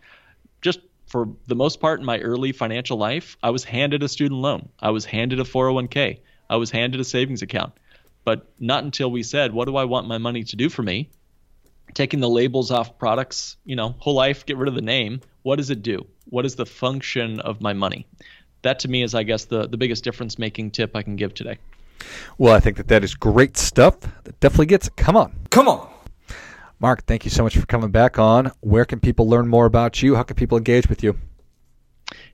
just 0.61 0.81
for 1.06 1.28
the 1.46 1.54
most 1.54 1.80
part 1.80 2.00
in 2.00 2.06
my 2.06 2.18
early 2.18 2.52
financial 2.52 2.96
life, 2.96 3.36
I 3.42 3.50
was 3.50 3.64
handed 3.64 4.02
a 4.02 4.08
student 4.08 4.40
loan. 4.40 4.68
I 4.80 4.90
was 4.90 5.04
handed 5.04 5.40
a 5.40 5.44
401k. 5.44 6.20
I 6.48 6.56
was 6.56 6.70
handed 6.70 7.00
a 7.00 7.04
savings 7.04 7.42
account. 7.42 7.72
But 8.24 8.46
not 8.58 8.84
until 8.84 9.10
we 9.10 9.22
said, 9.22 9.52
what 9.52 9.66
do 9.66 9.76
I 9.76 9.84
want 9.84 10.08
my 10.08 10.18
money 10.18 10.44
to 10.44 10.56
do 10.56 10.68
for 10.68 10.82
me? 10.82 11.10
Taking 11.92 12.20
the 12.20 12.28
labels 12.28 12.70
off 12.70 12.98
products, 12.98 13.56
you 13.64 13.76
know, 13.76 13.94
whole 13.98 14.14
life, 14.14 14.46
get 14.46 14.56
rid 14.56 14.68
of 14.68 14.74
the 14.74 14.82
name. 14.82 15.20
What 15.42 15.56
does 15.56 15.70
it 15.70 15.82
do? 15.82 16.06
What 16.26 16.46
is 16.46 16.56
the 16.56 16.66
function 16.66 17.40
of 17.40 17.60
my 17.60 17.74
money? 17.74 18.06
That 18.62 18.78
to 18.80 18.88
me 18.88 19.02
is, 19.02 19.14
I 19.14 19.24
guess, 19.24 19.44
the, 19.44 19.68
the 19.68 19.76
biggest 19.76 20.04
difference 20.04 20.38
making 20.38 20.70
tip 20.70 20.96
I 20.96 21.02
can 21.02 21.16
give 21.16 21.34
today. 21.34 21.58
Well, 22.38 22.54
I 22.54 22.60
think 22.60 22.78
that 22.78 22.88
that 22.88 23.04
is 23.04 23.14
great 23.14 23.56
stuff. 23.56 24.00
That 24.24 24.40
definitely 24.40 24.66
gets 24.66 24.88
it. 24.88 24.96
Come 24.96 25.16
on. 25.16 25.34
Come 25.50 25.68
on. 25.68 25.93
Mark, 26.80 27.04
thank 27.06 27.24
you 27.24 27.30
so 27.30 27.42
much 27.42 27.56
for 27.56 27.66
coming 27.66 27.90
back 27.90 28.18
on. 28.18 28.50
Where 28.60 28.84
can 28.84 29.00
people 29.00 29.28
learn 29.28 29.48
more 29.48 29.66
about 29.66 30.02
you? 30.02 30.16
How 30.16 30.22
can 30.22 30.37
people 30.37 30.58
engage 30.58 30.88
with 30.88 31.02
you? 31.02 31.16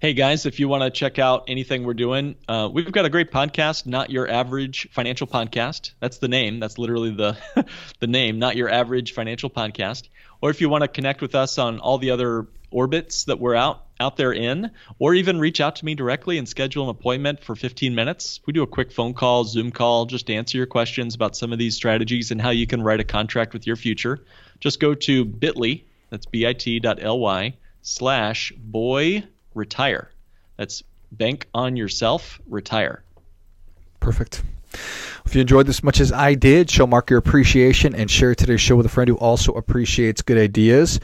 Hey 0.01 0.15
guys, 0.15 0.47
if 0.47 0.59
you 0.61 0.69
want 0.69 0.83
to 0.83 0.91
check 0.91 1.19
out 1.19 1.45
anything 1.49 1.85
we're 1.85 1.95
doing, 1.95 2.37
uh, 2.49 2.71
we've 2.73 2.91
got 2.91 3.05
a 3.05 3.11
great 3.11 3.31
podcast, 3.31 3.87
Not 3.87 4.11
Your 4.11 4.31
Average 4.31 4.89
Financial 4.93 5.27
Podcast. 5.27 5.93
That's 6.01 6.19
the 6.19 6.29
name. 6.29 6.59
That's 6.61 6.79
literally 6.79 7.15
the 7.15 7.37
the 8.01 8.07
name, 8.07 8.39
Not 8.39 8.57
Your 8.57 8.71
Average 8.71 9.13
Financial 9.13 9.51
Podcast. 9.51 10.09
Or 10.41 10.51
if 10.51 10.61
you 10.61 10.69
want 10.69 10.83
to 10.83 10.89
connect 10.89 11.21
with 11.21 11.35
us 11.35 11.59
on 11.59 11.81
all 11.81 11.99
the 11.99 12.13
other 12.13 12.47
orbits 12.71 13.25
that 13.25 13.39
we're 13.39 13.55
out 13.55 13.85
out 14.01 14.17
there 14.17 14.33
in, 14.33 14.71
or 14.99 15.13
even 15.13 15.39
reach 15.39 15.61
out 15.61 15.77
to 15.77 15.85
me 15.85 15.95
directly 15.95 16.39
and 16.39 16.49
schedule 16.49 16.85
an 16.85 16.91
appointment 16.91 17.45
for 17.45 17.55
15 17.55 17.95
minutes. 17.95 18.41
We 18.47 18.55
do 18.55 18.63
a 18.63 18.67
quick 18.67 18.93
phone 18.93 19.13
call, 19.13 19.45
Zoom 19.45 19.71
call, 19.71 20.07
just 20.07 20.27
to 20.29 20.35
answer 20.35 20.57
your 20.57 20.67
questions 20.67 21.15
about 21.15 21.37
some 21.37 21.53
of 21.53 21.59
these 21.59 21.77
strategies 21.77 22.31
and 22.31 22.41
how 22.41 22.51
you 22.51 22.67
can 22.67 22.83
write 22.83 23.01
a 23.01 23.05
contract 23.05 23.53
with 23.53 23.67
your 23.67 23.77
future. 23.77 24.25
Just 24.59 24.81
go 24.81 24.95
to 24.95 25.27
bit.ly, 25.27 25.85
that's 26.09 26.25
bit.ly 26.25 27.55
slash 27.83 28.53
boy 28.57 29.25
retire. 29.55 30.11
That's 30.57 30.83
bank 31.13 31.49
on 31.55 31.77
yourself, 31.77 32.41
retire. 32.47 33.03
Perfect. 34.01 34.43
If 35.25 35.35
you 35.35 35.41
enjoyed 35.41 35.67
this 35.67 35.83
much 35.83 36.01
as 36.01 36.13
I 36.13 36.35
did, 36.35 36.71
show 36.71 36.87
Mark 36.87 37.11
your 37.11 37.19
appreciation 37.19 37.95
and 37.95 38.11
share 38.11 38.35
today's 38.35 38.61
show 38.61 38.77
with 38.77 38.87
a 38.87 38.91
friend 38.91 39.09
who 39.09 39.17
also 39.17 39.53
appreciates 39.53 40.23
good 40.23 40.39
ideas. 40.39 41.01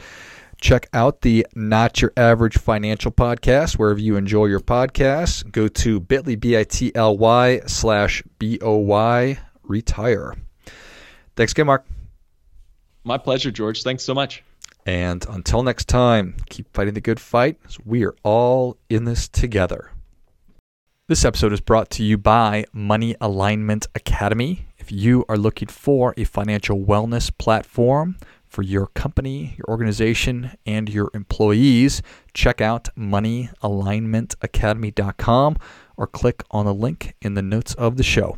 Check 0.59 0.89
out 0.91 1.21
the 1.21 1.45
Not 1.53 2.01
Your 2.01 2.11
Average 2.17 2.57
Financial 2.57 3.11
Podcast 3.11 3.77
wherever 3.77 3.99
you 3.99 4.15
enjoy 4.15 4.45
your 4.45 4.59
podcasts. 4.59 5.49
Go 5.51 5.67
to 5.67 5.99
bit.ly, 5.99 6.35
B-I-T-L-Y 6.35 7.61
slash 7.67 8.23
B-O-Y 8.39 9.39
retire. 9.63 10.35
Thanks 11.35 11.51
again, 11.51 11.67
Mark. 11.67 11.85
My 13.03 13.19
pleasure, 13.19 13.51
George. 13.51 13.83
Thanks 13.83 14.03
so 14.03 14.15
much. 14.15 14.43
And 14.87 15.23
until 15.29 15.61
next 15.63 15.89
time, 15.89 16.37
keep 16.49 16.73
fighting 16.73 16.93
the 16.93 17.01
good 17.01 17.19
fight 17.19 17.57
we 17.83 18.05
are 18.05 18.15
all 18.23 18.77
in 18.89 19.03
this 19.03 19.27
together. 19.27 19.91
This 21.09 21.25
episode 21.25 21.51
is 21.51 21.59
brought 21.59 21.89
to 21.91 22.03
you 22.03 22.17
by 22.17 22.63
Money 22.71 23.13
Alignment 23.19 23.87
Academy. 23.95 24.69
If 24.77 24.89
you 24.89 25.25
are 25.27 25.37
looking 25.37 25.67
for 25.67 26.13
a 26.15 26.23
financial 26.23 26.79
wellness 26.79 27.37
platform 27.37 28.15
for 28.45 28.61
your 28.61 28.87
company, 28.87 29.55
your 29.57 29.65
organization, 29.67 30.51
and 30.65 30.87
your 30.87 31.11
employees, 31.13 32.01
check 32.33 32.61
out 32.61 32.87
moneyalignmentacademy.com 32.97 35.57
or 35.97 36.07
click 36.07 36.43
on 36.51 36.65
the 36.65 36.73
link 36.73 37.13
in 37.21 37.33
the 37.33 37.41
notes 37.41 37.73
of 37.73 37.97
the 37.97 38.03
show. 38.03 38.37